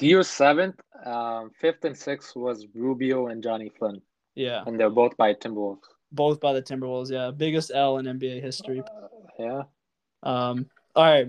He 0.00 0.14
was 0.14 0.28
seventh. 0.28 0.80
Um, 1.04 1.50
fifth 1.60 1.84
and 1.84 1.96
sixth 1.96 2.36
was 2.36 2.66
Rubio 2.72 3.26
and 3.28 3.42
Johnny 3.42 3.68
Flynn, 3.68 4.00
Yeah, 4.36 4.62
and 4.64 4.78
they're 4.78 4.90
both 4.90 5.16
by 5.16 5.34
Timberwolves. 5.34 5.80
both 6.12 6.38
by 6.40 6.52
the 6.52 6.62
Timberwolves. 6.62 7.10
Yeah, 7.10 7.32
biggest 7.32 7.72
L 7.74 7.98
in 7.98 8.06
NBA 8.06 8.40
history. 8.40 8.80
Uh, 8.80 9.08
yeah. 9.40 9.62
Um, 10.22 10.66
all 10.94 11.04
right. 11.04 11.28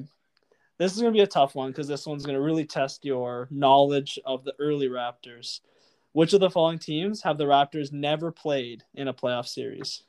This 0.78 0.94
is 0.96 1.02
going 1.02 1.12
to 1.14 1.18
be 1.18 1.24
a 1.24 1.28
tough 1.28 1.56
one 1.56 1.72
because 1.72 1.88
this 1.88 2.06
one's 2.06 2.26
going 2.26 2.38
to 2.38 2.42
really 2.44 2.66
test 2.66 3.04
your 3.04 3.48
knowledge 3.50 4.20
of 4.24 4.44
the 4.44 4.54
early 4.60 4.88
Raptors. 4.88 5.62
Which 6.12 6.34
of 6.34 6.40
the 6.40 6.50
following 6.50 6.80
teams 6.80 7.22
have 7.24 7.38
the 7.38 7.46
Raptors 7.46 7.92
never 7.92 8.32
played 8.32 8.84
in 8.96 9.08
a 9.08 9.14
playoff 9.14 9.48
series? 9.48 10.04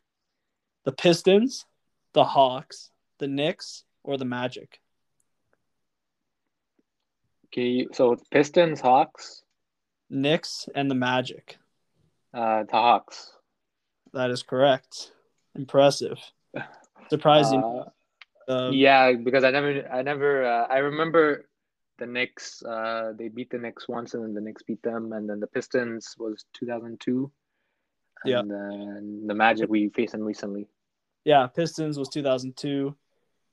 The 0.84 0.92
Pistons, 0.92 1.66
the 2.14 2.24
Hawks, 2.24 2.90
the 3.18 3.28
Knicks, 3.28 3.84
or 4.02 4.16
the 4.16 4.24
Magic? 4.24 4.80
Okay. 7.46 7.86
So 7.92 8.12
it's 8.12 8.24
Pistons, 8.30 8.80
Hawks, 8.80 9.42
Knicks 10.08 10.68
and 10.74 10.90
the 10.90 10.94
Magic. 10.94 11.58
uh, 12.32 12.62
the 12.64 12.72
Hawks. 12.72 13.32
That 14.12 14.30
is 14.30 14.42
correct. 14.42 15.12
Impressive. 15.54 16.18
Surprising. 17.10 17.62
Uh, 17.62 17.84
Uh, 18.48 18.70
yeah, 18.72 19.12
because 19.12 19.44
I 19.44 19.50
never, 19.52 19.86
I 19.92 20.02
never, 20.02 20.44
uh, 20.44 20.66
I 20.68 20.78
remember 20.78 21.46
the 22.00 22.06
Knicks. 22.06 22.62
Uh, 22.64 23.12
they 23.16 23.28
beat 23.28 23.50
the 23.50 23.58
Knicks 23.58 23.88
once, 23.88 24.14
and 24.14 24.24
then 24.24 24.34
the 24.34 24.40
Knicks 24.40 24.64
beat 24.64 24.82
them, 24.82 25.12
and 25.12 25.30
then 25.30 25.38
the 25.38 25.46
Pistons 25.46 26.16
was 26.18 26.44
2002. 26.54 27.30
And 28.24 28.30
Yeah. 28.30 28.42
then 28.42 29.26
the 29.28 29.34
Magic 29.34 29.70
we 29.70 29.88
faced 29.90 30.12
them 30.12 30.22
recently. 30.22 30.66
yeah, 31.24 31.46
Pistons 31.46 31.96
was 31.98 32.08
2002. 32.08 32.96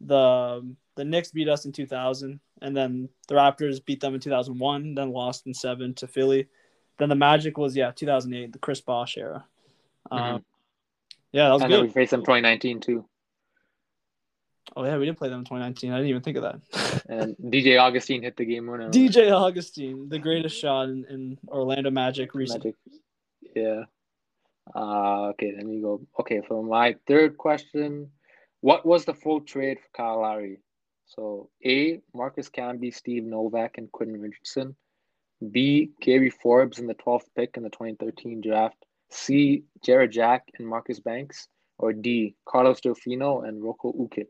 The 0.01 0.75
the 0.95 1.05
Knicks 1.05 1.31
beat 1.31 1.47
us 1.47 1.65
in 1.65 1.71
2000, 1.71 2.39
and 2.63 2.75
then 2.75 3.07
the 3.27 3.35
Raptors 3.35 3.83
beat 3.85 3.99
them 3.99 4.15
in 4.15 4.19
2001, 4.19 4.95
then 4.95 5.11
lost 5.11 5.45
in 5.45 5.53
seven 5.53 5.93
to 5.95 6.07
Philly. 6.07 6.47
Then 6.97 7.09
the 7.09 7.15
Magic 7.15 7.57
was 7.57 7.75
yeah 7.77 7.91
2008, 7.91 8.51
the 8.51 8.59
Chris 8.59 8.81
Bosh 8.81 9.17
era. 9.17 9.45
Um, 10.09 10.43
yeah, 11.31 11.49
that 11.49 11.53
was 11.53 11.61
Mm-hmm. 11.61 11.63
and 11.65 11.73
then 11.73 11.81
we 11.81 11.89
faced 11.91 12.11
them 12.11 12.21
2019 12.21 12.79
too. 12.79 13.05
Oh 14.77 14.85
yeah, 14.85 14.95
we 14.97 15.05
did 15.05 15.17
play 15.17 15.29
them 15.29 15.39
in 15.39 15.45
2019. 15.45 15.91
I 15.91 15.95
didn't 15.95 16.09
even 16.09 16.21
think 16.21 16.37
of 16.37 16.43
that. 16.43 17.03
And 17.09 17.35
DJ 17.37 17.79
Augustin 17.79 18.21
hit 18.21 18.35
the 18.35 18.45
game 18.45 18.67
winner. 18.67 18.89
DJ 18.89 19.31
Augustin, 19.31 20.09
the 20.09 20.19
greatest 20.19 20.59
shot 20.59 20.89
in, 20.89 21.05
in 21.09 21.37
Orlando 21.47 21.89
Magic 21.89 22.35
recently. 22.35 22.75
Magic. 22.91 23.55
Yeah. 23.55 23.83
Uh, 24.75 25.29
okay, 25.29 25.53
let 25.55 25.65
me 25.65 25.81
go. 25.81 26.01
Okay, 26.19 26.41
for 26.47 26.63
my 26.63 26.95
third 27.07 27.37
question, 27.37 28.11
what 28.59 28.85
was 28.85 29.05
the 29.05 29.13
full 29.13 29.41
trade 29.41 29.79
for 29.79 29.87
Kyle 29.95 30.21
Lowry? 30.21 30.59
So 31.05 31.49
A, 31.65 32.01
Marcus 32.13 32.49
Camby, 32.49 32.93
Steve 32.93 33.23
Novak, 33.23 33.77
and 33.77 33.91
Quentin 33.91 34.19
Richardson. 34.21 34.75
B, 35.51 35.91
Gary 36.01 36.29
Forbes 36.29 36.77
in 36.77 36.87
the 36.87 36.95
12th 36.95 37.27
pick 37.35 37.55
in 37.55 37.63
the 37.63 37.69
2013 37.69 38.41
draft. 38.41 38.85
C, 39.09 39.63
Jarrett 39.83 40.11
Jack 40.11 40.49
and 40.59 40.67
Marcus 40.67 40.99
Banks. 40.99 41.47
Or 41.79 41.93
D, 41.93 42.35
Carlos 42.45 42.81
Delfino 42.81 43.47
and 43.47 43.61
Roko 43.61 43.95
Ukic. 43.95 44.27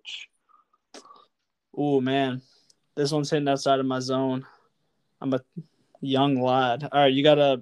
Oh 1.77 2.01
man, 2.01 2.41
this 2.95 3.11
one's 3.11 3.29
hitting 3.29 3.47
outside 3.47 3.79
of 3.79 3.85
my 3.85 3.99
zone. 3.99 4.45
I'm 5.21 5.33
a 5.33 5.41
young 6.01 6.41
lad. 6.41 6.89
All 6.91 7.01
right, 7.01 7.13
you 7.13 7.23
gotta 7.23 7.61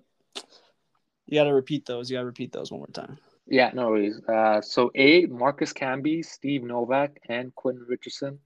you 1.25 1.35
gotta 1.35 1.53
repeat 1.53 1.85
those. 1.85 2.09
You 2.09 2.15
gotta 2.15 2.25
repeat 2.25 2.53
those 2.53 2.71
one 2.71 2.79
more 2.79 2.87
time. 2.87 3.17
Yeah, 3.47 3.71
no 3.73 3.89
worries. 3.89 4.21
Uh, 4.27 4.61
so 4.61 4.89
A, 4.95 5.25
Marcus 5.25 5.73
Camby, 5.73 6.25
Steve 6.25 6.63
Novak, 6.63 7.19
and 7.27 7.53
Quentin 7.55 7.85
Richardson. 7.87 8.39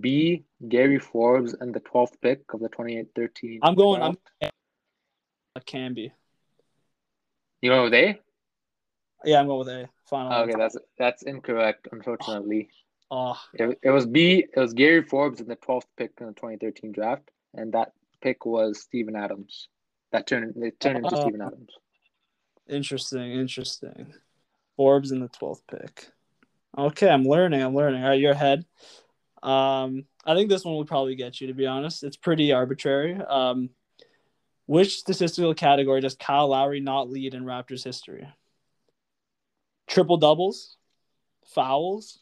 B, 0.00 0.44
Gary 0.68 0.98
Forbes 0.98 1.54
and 1.60 1.72
the 1.72 1.80
12th 1.80 2.20
pick 2.20 2.42
of 2.52 2.60
the 2.60 2.68
2013. 2.68 3.60
I'm 3.62 3.74
going. 3.74 4.02
I'm 4.02 4.18
a 5.56 5.60
Camby. 5.60 6.10
You 7.62 7.70
know 7.70 7.88
they? 7.88 8.20
Yeah, 9.24 9.40
I'm 9.40 9.46
going 9.46 9.58
with 9.60 9.68
A. 9.68 9.88
Final. 10.06 10.32
Okay, 10.42 10.54
that's 10.58 10.76
that's 10.98 11.22
incorrect. 11.22 11.88
Unfortunately, 11.90 12.68
Oh, 13.10 13.38
it, 13.54 13.78
it 13.82 13.90
was 13.90 14.06
B. 14.06 14.44
It 14.54 14.58
was 14.60 14.74
Gary 14.74 15.02
Forbes 15.02 15.40
in 15.40 15.48
the 15.48 15.56
12th 15.56 15.86
pick 15.96 16.12
in 16.20 16.26
the 16.26 16.32
2013 16.34 16.92
draft, 16.92 17.30
and 17.54 17.72
that 17.72 17.92
pick 18.20 18.44
was 18.44 18.80
Steven 18.82 19.16
Adams. 19.16 19.68
That 20.12 20.26
turned 20.26 20.54
it 20.62 20.78
turned 20.80 20.98
into 20.98 21.14
Oh. 21.16 21.20
Steven 21.22 21.40
Adams. 21.42 21.70
interesting. 22.68 23.32
Interesting. 23.32 24.12
Forbes 24.76 25.10
in 25.10 25.20
the 25.20 25.28
twelfth 25.28 25.62
pick. 25.66 26.08
Okay, 26.76 27.08
I'm 27.08 27.24
learning. 27.24 27.62
I'm 27.62 27.74
learning. 27.74 28.02
All 28.02 28.10
right, 28.10 28.20
you're 28.20 28.32
ahead. 28.32 28.64
Um, 29.42 30.04
I 30.24 30.34
think 30.34 30.48
this 30.50 30.64
one 30.64 30.74
will 30.74 30.84
probably 30.84 31.16
get 31.16 31.40
you. 31.40 31.46
To 31.48 31.54
be 31.54 31.66
honest, 31.66 32.04
it's 32.04 32.16
pretty 32.16 32.52
arbitrary. 32.52 33.14
Um, 33.14 33.70
which 34.66 34.98
statistical 34.98 35.54
category 35.54 36.00
does 36.00 36.14
Kyle 36.14 36.48
Lowry 36.48 36.80
not 36.80 37.08
lead 37.10 37.34
in 37.34 37.44
Raptors 37.44 37.82
history? 37.84 38.28
Triple 39.86 40.18
doubles, 40.18 40.76
fouls, 41.54 42.18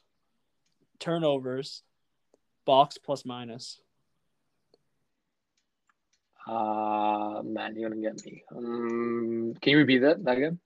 turnovers, 0.98 1.82
box 2.64 2.98
plus 2.98 3.24
minus. 3.24 3.80
Uh 6.46 7.42
man, 7.44 7.74
you're 7.74 7.90
gonna 7.90 8.00
get 8.00 8.24
me. 8.24 8.44
Um, 8.54 9.54
can 9.60 9.72
you 9.72 9.78
repeat 9.78 9.98
that 9.98 10.20
again? 10.26 10.58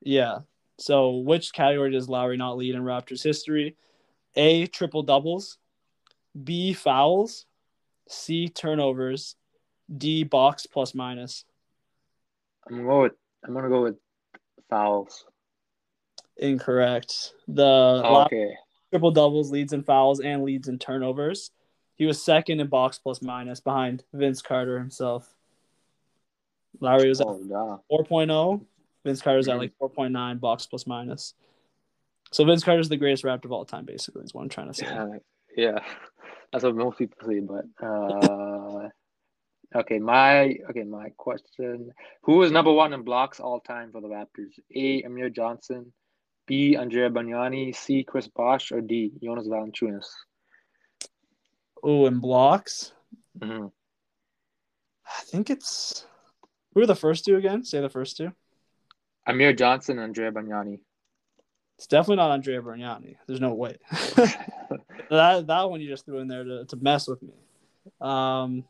Yeah. 0.00 0.38
So, 0.78 1.18
which 1.18 1.52
category 1.52 1.92
does 1.92 2.08
Lowry 2.08 2.38
not 2.38 2.56
lead 2.56 2.74
in 2.74 2.82
Raptors 2.82 3.22
history? 3.22 3.76
A. 4.34 4.66
Triple 4.66 5.02
doubles. 5.02 5.58
B. 6.42 6.72
Fouls. 6.72 7.44
C. 8.08 8.48
Turnovers. 8.48 9.36
D. 9.94 10.24
Box 10.24 10.66
plus 10.66 10.94
minus. 10.94 11.44
I'm 12.66 12.76
gonna 12.76 12.88
go 12.88 13.02
with 13.02 13.12
I'm 13.44 13.54
gonna 13.54 13.68
go 13.68 13.82
with 13.82 13.96
fouls. 14.68 15.26
Incorrect. 16.38 17.34
The 17.46 18.02
Oh, 18.04 18.22
okay. 18.22 18.56
Triple 18.90 19.10
doubles, 19.10 19.50
leads 19.50 19.72
in 19.72 19.82
fouls, 19.82 20.20
and 20.20 20.42
leads 20.44 20.68
in 20.68 20.78
turnovers. 20.78 21.50
He 21.96 22.06
was 22.06 22.22
second 22.22 22.60
in 22.60 22.66
box 22.68 22.98
plus 22.98 23.22
minus 23.22 23.60
behind 23.60 24.04
Vince 24.12 24.42
Carter 24.42 24.78
himself. 24.78 25.34
Lowry 26.80 27.08
was 27.08 27.20
at 27.20 27.26
Oh, 27.26 27.40
yeah. 27.44 27.76
4.0. 27.90 28.64
Vince 29.04 29.20
Carter's 29.22 29.48
at 29.48 29.56
Mhm. 29.56 29.58
like 29.58 29.78
4.9 29.78 30.38
box 30.38 30.66
plus 30.66 30.86
minus. 30.86 31.34
So 32.32 32.44
Vince 32.44 32.64
Carter's 32.64 32.88
the 32.88 32.96
greatest 32.96 33.24
Raptor 33.24 33.46
of 33.46 33.52
all 33.52 33.64
time, 33.64 33.84
basically, 33.84 34.24
is 34.24 34.32
what 34.34 34.42
I'm 34.42 34.48
trying 34.48 34.68
to 34.68 34.74
say. 34.74 34.86
Yeah, 34.86 35.18
yeah. 35.56 35.84
That's 36.52 36.64
what 36.64 36.74
most 36.74 36.98
people 36.98 37.28
say, 37.28 37.40
but 37.40 37.64
uh 37.84 38.88
okay, 39.74 39.98
my 39.98 40.56
okay, 40.70 40.84
my 40.84 41.10
question. 41.16 41.92
Who 42.22 42.42
is 42.42 42.50
number 42.50 42.72
one 42.72 42.92
in 42.92 43.02
blocks 43.02 43.40
all 43.40 43.60
time 43.60 43.92
for 43.92 44.00
the 44.00 44.08
Raptors? 44.08 44.58
A 44.74 45.02
Amir 45.02 45.28
Johnson, 45.30 45.92
B 46.50 46.74
Andrea 46.76 47.08
Bargnani, 47.08 47.72
C 47.72 48.02
Chris 48.02 48.26
Bosh, 48.26 48.72
or 48.72 48.80
D 48.80 49.12
Jonas 49.22 49.46
Valanciunas? 49.46 50.06
Oh, 51.80 52.06
and 52.06 52.20
blocks. 52.20 52.92
hmm 53.40 53.66
I 55.06 55.22
think 55.26 55.48
it's 55.48 56.04
who 56.74 56.82
are 56.82 56.86
the 56.86 56.96
first 56.96 57.24
two 57.24 57.36
again? 57.36 57.62
Say 57.62 57.80
the 57.80 57.88
first 57.88 58.16
two. 58.16 58.32
Amir 59.28 59.52
Johnson 59.52 60.00
and 60.00 60.08
Andrea 60.08 60.32
Bargnani. 60.32 60.80
It's 61.78 61.86
definitely 61.86 62.16
not 62.16 62.32
Andrea 62.32 62.60
Bargnani. 62.60 63.14
There's 63.28 63.40
no 63.40 63.54
way. 63.54 63.76
that 65.08 65.46
that 65.46 65.70
one 65.70 65.80
you 65.80 65.88
just 65.88 66.04
threw 66.04 66.18
in 66.18 66.26
there 66.26 66.42
to, 66.42 66.64
to 66.64 66.76
mess 66.78 67.06
with 67.06 67.22
me. 67.22 67.34
Um, 68.00 68.64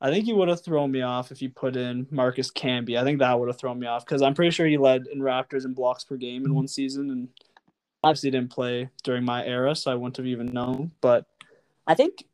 I 0.00 0.10
think 0.10 0.26
you 0.26 0.34
would 0.36 0.48
have 0.48 0.62
thrown 0.64 0.90
me 0.90 1.02
off 1.02 1.30
if 1.30 1.42
you 1.42 1.50
put 1.50 1.76
in 1.76 2.06
Marcus 2.10 2.50
Camby. 2.50 2.98
I 2.98 3.04
think 3.04 3.18
that 3.18 3.38
would 3.38 3.48
have 3.48 3.58
thrown 3.58 3.78
me 3.78 3.86
off 3.86 4.04
because 4.04 4.22
I'm 4.22 4.34
pretty 4.34 4.50
sure 4.50 4.66
he 4.66 4.78
led 4.78 5.06
in 5.12 5.20
Raptors 5.20 5.64
and 5.64 5.74
blocks 5.74 6.04
per 6.04 6.16
game 6.16 6.44
in 6.46 6.54
one 6.54 6.68
season, 6.68 7.10
and 7.10 7.28
obviously 8.02 8.30
didn't 8.30 8.50
play 8.50 8.88
during 9.02 9.24
my 9.24 9.44
era, 9.44 9.76
so 9.76 9.90
I 9.92 9.94
wouldn't 9.94 10.16
have 10.16 10.26
even 10.26 10.46
known. 10.46 10.92
But 11.02 11.26
I 11.86 11.94
think 11.94 12.24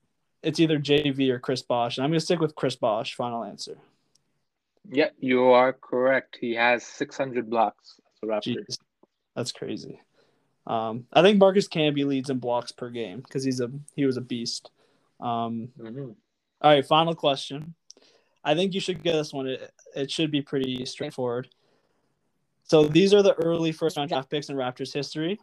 it's 0.42 0.60
either 0.60 0.78
JV 0.78 1.28
or 1.30 1.40
Chris 1.40 1.62
Bosh, 1.62 1.96
and 1.98 2.04
I'm 2.04 2.10
gonna 2.10 2.20
stick 2.20 2.38
with 2.40 2.54
Chris 2.54 2.76
Bosh. 2.76 3.14
Final 3.14 3.42
answer. 3.42 3.78
yeah, 4.88 5.08
you 5.18 5.46
are 5.46 5.72
correct. 5.72 6.38
He 6.40 6.54
has 6.54 6.84
600 6.84 7.50
blocks 7.50 7.98
as 8.14 8.22
a 8.22 8.32
Raptor. 8.32 8.56
Jeez, 8.58 8.78
that's 9.34 9.50
crazy. 9.50 10.00
Um, 10.68 11.06
I 11.12 11.22
think 11.22 11.38
Marcus 11.38 11.66
Camby 11.68 12.04
leads 12.04 12.30
in 12.30 12.38
blocks 12.38 12.70
per 12.70 12.90
game 12.90 13.20
because 13.22 13.42
he's 13.42 13.58
a 13.60 13.70
he 13.96 14.04
was 14.06 14.16
a 14.16 14.20
beast. 14.20 14.70
Um, 15.18 15.68
Mhm. 15.78 16.14
All 16.60 16.70
right, 16.72 16.84
final 16.86 17.14
question. 17.14 17.74
I 18.42 18.54
think 18.54 18.74
you 18.74 18.80
should 18.80 19.02
get 19.02 19.12
this 19.12 19.32
one. 19.32 19.46
It, 19.46 19.72
it 19.94 20.10
should 20.10 20.30
be 20.30 20.40
pretty 20.42 20.84
straightforward. 20.86 21.48
So 22.64 22.84
these 22.86 23.12
are 23.14 23.22
the 23.22 23.34
early 23.34 23.72
first 23.72 23.96
round 23.96 24.08
draft 24.08 24.30
picks 24.30 24.48
in 24.48 24.56
Raptors 24.56 24.92
history. 24.92 25.38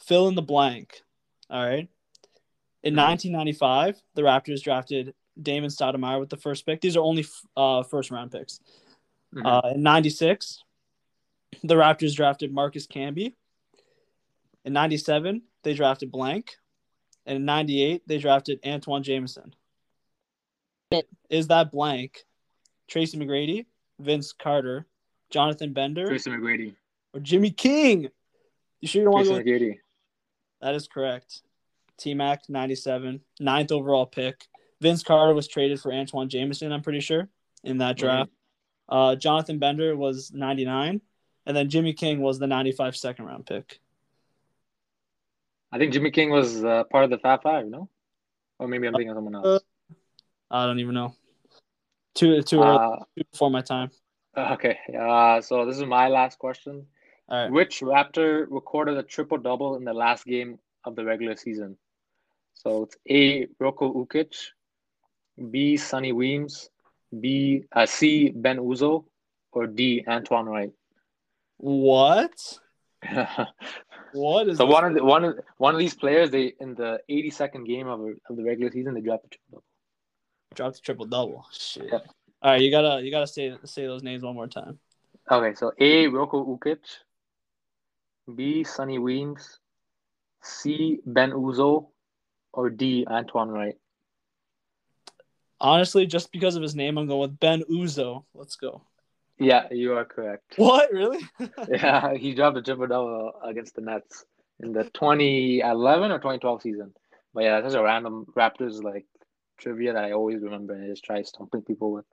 Fill 0.00 0.28
in 0.28 0.34
the 0.34 0.42
blank. 0.42 1.02
All 1.50 1.64
right. 1.64 1.88
In 2.82 2.94
Mhm. 2.94 2.96
1995, 2.96 4.00
the 4.14 4.22
Raptors 4.22 4.62
drafted 4.62 5.14
Damon 5.40 5.70
Stoudamire 5.70 6.20
with 6.20 6.30
the 6.30 6.36
first 6.36 6.66
pick. 6.66 6.80
These 6.80 6.96
are 6.96 7.02
only 7.02 7.24
uh, 7.56 7.82
first 7.82 8.10
round 8.10 8.32
picks. 8.32 8.60
Mhm. 9.34 9.44
Uh, 9.44 9.74
in 9.74 9.82
96, 9.82 10.62
the 11.62 11.74
Raptors 11.74 12.14
drafted 12.14 12.52
Marcus 12.52 12.86
Camby. 12.86 13.34
In 14.64 14.72
97, 14.72 15.42
they 15.62 15.74
drafted 15.74 16.10
Blank. 16.10 16.56
And 17.26 17.36
in 17.36 17.44
98, 17.44 18.02
they 18.06 18.18
drafted 18.18 18.60
Antawn 18.62 19.02
Jamison. 19.02 19.54
Is 21.28 21.48
that 21.48 21.70
Blank, 21.70 22.24
Tracy 22.88 23.18
McGrady, 23.18 23.66
Vince 23.98 24.32
Carter, 24.32 24.86
Jonathan 25.30 25.72
Bender, 25.72 26.08
Tracy 26.08 26.30
McGrady. 26.30 26.74
or 27.12 27.20
Jimmy 27.20 27.50
King? 27.50 28.08
You 28.80 28.88
sure 28.88 29.02
you 29.02 29.04
don't 29.04 29.14
want 29.14 29.26
to 29.26 29.34
go? 29.34 29.40
McGrady. 29.40 29.78
That 30.62 30.74
is 30.74 30.88
correct. 30.88 31.42
T 31.98 32.14
Mac, 32.14 32.48
97, 32.48 33.20
ninth 33.40 33.72
overall 33.72 34.06
pick. 34.06 34.46
Vince 34.80 35.02
Carter 35.02 35.34
was 35.34 35.48
traded 35.48 35.80
for 35.80 35.92
Antawn 35.92 36.28
Jamison, 36.28 36.72
I'm 36.72 36.82
pretty 36.82 37.00
sure, 37.00 37.28
in 37.64 37.78
that 37.78 37.96
draft. 37.96 38.30
Uh, 38.88 39.16
Jonathan 39.16 39.58
Bender 39.58 39.96
was 39.96 40.32
99, 40.32 41.00
and 41.44 41.56
then 41.56 41.68
Jimmy 41.68 41.92
King 41.92 42.20
was 42.20 42.38
the 42.38 42.46
95 42.46 42.96
second 42.96 43.26
round 43.26 43.44
pick. 43.44 43.80
I 45.70 45.78
think 45.78 45.92
Jimmy 45.92 46.10
King 46.12 46.30
was 46.30 46.64
uh, 46.64 46.84
part 46.84 47.04
of 47.04 47.10
the 47.10 47.18
Fab 47.18 47.42
Five, 47.42 47.66
no? 47.66 47.90
Or 48.58 48.68
maybe 48.68 48.86
I'm 48.86 48.94
thinking 48.94 49.10
of 49.10 49.16
someone 49.16 49.34
else. 49.34 49.62
I 50.50 50.66
don't 50.66 50.80
even 50.80 50.94
know. 50.94 51.14
Too 52.14 52.42
too 52.42 52.62
early 52.62 52.78
Uh, 52.78 52.96
too 53.16 53.24
before 53.32 53.50
my 53.50 53.60
time. 53.62 53.90
okay, 54.36 54.78
uh, 54.98 55.40
so 55.40 55.64
this 55.66 55.76
is 55.76 55.84
my 55.84 56.08
last 56.08 56.38
question. 56.38 56.86
All 57.28 57.42
right. 57.42 57.52
Which 57.52 57.80
Raptor 57.80 58.46
recorded 58.48 58.96
a 58.96 59.02
triple 59.02 59.38
double 59.38 59.76
in 59.76 59.84
the 59.84 59.92
last 59.92 60.24
game 60.24 60.58
of 60.84 60.96
the 60.96 61.04
regular 61.04 61.36
season? 61.36 61.76
So 62.54 62.84
it's 62.84 62.96
A. 63.08 63.46
Roko 63.60 63.94
Ukic, 63.94 64.34
B. 65.50 65.76
Sonny 65.76 66.12
Weems, 66.12 66.70
B. 67.20 67.64
Uh, 67.70 67.86
C. 67.86 68.30
Ben 68.30 68.58
Uzoh, 68.58 69.04
or 69.52 69.66
D. 69.66 70.04
Antoine 70.08 70.46
Wright. 70.46 70.72
What? 71.58 72.58
What 74.14 74.48
is 74.48 74.56
so 74.56 74.64
one 74.64 74.84
of 74.86 74.94
the, 74.94 75.04
one 75.04 75.22
of 75.22 75.38
one 75.58 75.74
of 75.74 75.78
these 75.78 75.94
players, 75.94 76.30
they 76.30 76.54
in 76.60 76.74
the 76.74 76.98
82nd 77.10 77.66
game 77.66 77.86
of, 77.86 78.00
of 78.28 78.36
the 78.36 78.42
regular 78.42 78.70
season, 78.72 78.94
they 78.94 79.02
dropped 79.02 79.26
a 79.26 79.28
triple 79.28 79.50
double. 79.50 79.64
Dropped 80.58 80.74
the 80.74 80.80
triple 80.80 81.06
double? 81.06 81.46
Shit. 81.52 81.86
Yep. 81.92 82.06
All 82.42 82.50
right, 82.50 82.60
you 82.60 82.72
gotta 82.72 83.00
you 83.00 83.12
gotta 83.12 83.28
say 83.28 83.54
say 83.62 83.86
those 83.86 84.02
names 84.02 84.24
one 84.24 84.34
more 84.34 84.48
time. 84.48 84.80
Okay, 85.30 85.54
so 85.54 85.70
A. 85.78 86.06
Roko 86.06 86.44
Ukic, 86.48 86.80
B. 88.34 88.64
Sonny 88.64 88.98
Weems, 88.98 89.60
C. 90.42 90.98
Ben 91.06 91.30
Uzoh, 91.30 91.86
or 92.52 92.70
D. 92.70 93.06
Antoine 93.08 93.50
Wright. 93.50 93.76
Honestly, 95.60 96.06
just 96.06 96.32
because 96.32 96.56
of 96.56 96.62
his 96.62 96.74
name, 96.74 96.98
I'm 96.98 97.06
going 97.06 97.20
with 97.20 97.38
Ben 97.38 97.62
Uzoh. 97.70 98.24
Let's 98.34 98.56
go. 98.56 98.82
Yeah, 99.38 99.68
you 99.70 99.92
are 99.92 100.04
correct. 100.04 100.54
What 100.56 100.90
really? 100.92 101.20
Yeah, 101.68 102.14
he 102.14 102.34
dropped 102.34 102.56
a 102.56 102.62
triple 102.62 102.88
double 102.88 103.32
against 103.44 103.76
the 103.76 103.82
Nets 103.82 104.24
in 104.58 104.72
the 104.72 104.82
2011 104.82 106.10
or 106.10 106.18
2012 106.18 106.62
season. 106.62 106.94
But 107.32 107.44
yeah, 107.44 107.60
that's 107.60 107.74
a 107.74 107.82
random 107.82 108.26
Raptors 108.36 108.82
like 108.82 109.06
trivia 109.58 109.92
that 109.92 110.04
I 110.04 110.12
always 110.12 110.40
remember 110.42 110.74
and 110.74 110.84
I 110.84 110.88
just 110.88 111.04
try 111.04 111.22
stumping 111.22 111.62
people 111.62 111.92
with. 111.92 112.04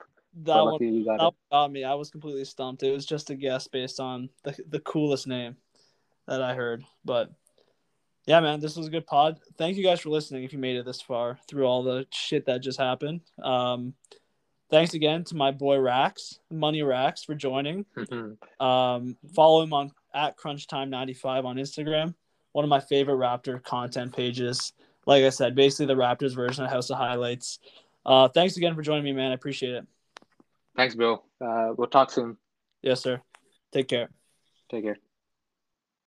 that 0.44 0.54
But 0.54 0.64
one 0.64 0.94
you 0.94 1.04
got 1.04 1.18
that 1.18 1.32
got 1.50 1.72
me. 1.72 1.84
I 1.84 1.94
was 1.94 2.10
completely 2.10 2.44
stumped. 2.44 2.82
It 2.82 2.92
was 2.92 3.06
just 3.06 3.30
a 3.30 3.34
guess 3.34 3.66
based 3.68 4.00
on 4.00 4.28
the 4.44 4.56
the 4.68 4.80
coolest 4.80 5.26
name 5.26 5.56
that 6.26 6.42
I 6.42 6.54
heard. 6.54 6.84
But 7.04 7.30
yeah, 8.26 8.40
man, 8.40 8.60
this 8.60 8.76
was 8.76 8.88
a 8.88 8.90
good 8.90 9.06
pod. 9.06 9.38
Thank 9.56 9.76
you 9.76 9.84
guys 9.84 10.00
for 10.00 10.10
listening. 10.10 10.42
If 10.42 10.52
you 10.52 10.58
made 10.58 10.76
it 10.76 10.84
this 10.84 11.00
far 11.00 11.38
through 11.48 11.64
all 11.64 11.82
the 11.84 12.06
shit 12.10 12.46
that 12.46 12.60
just 12.60 12.78
happened, 12.78 13.20
um, 13.42 13.94
thanks 14.68 14.94
again 14.94 15.22
to 15.24 15.36
my 15.36 15.52
boy 15.52 15.78
Rax, 15.78 16.40
Money 16.50 16.82
Rax, 16.82 17.24
for 17.24 17.34
joining. 17.34 17.86
Um, 18.58 19.16
follow 19.34 19.62
him 19.62 19.72
on 19.72 19.92
at 20.14 20.36
Crunch 20.36 20.66
Time 20.66 20.90
95 20.90 21.44
on 21.44 21.56
Instagram. 21.56 22.14
One 22.52 22.64
of 22.64 22.68
my 22.70 22.80
favorite 22.80 23.16
Raptor 23.16 23.62
content 23.62 24.16
pages. 24.16 24.72
Like 25.06 25.24
I 25.24 25.30
said, 25.30 25.54
basically 25.54 25.86
the 25.86 26.00
Raptors 26.00 26.34
version 26.34 26.64
of 26.64 26.70
House 26.70 26.90
of 26.90 26.98
Highlights. 26.98 27.58
Uh, 28.04 28.28
thanks 28.28 28.56
again 28.56 28.74
for 28.74 28.82
joining 28.82 29.04
me, 29.04 29.12
man. 29.12 29.30
I 29.30 29.34
appreciate 29.34 29.74
it. 29.74 29.86
Thanks, 30.76 30.94
Bill. 30.94 31.24
Uh, 31.40 31.72
we'll 31.76 31.88
talk 31.88 32.10
soon. 32.10 32.36
Yes, 32.82 33.02
sir. 33.02 33.20
Take 33.72 33.88
care. 33.88 34.10
Take 34.70 34.84
care. 34.84 34.98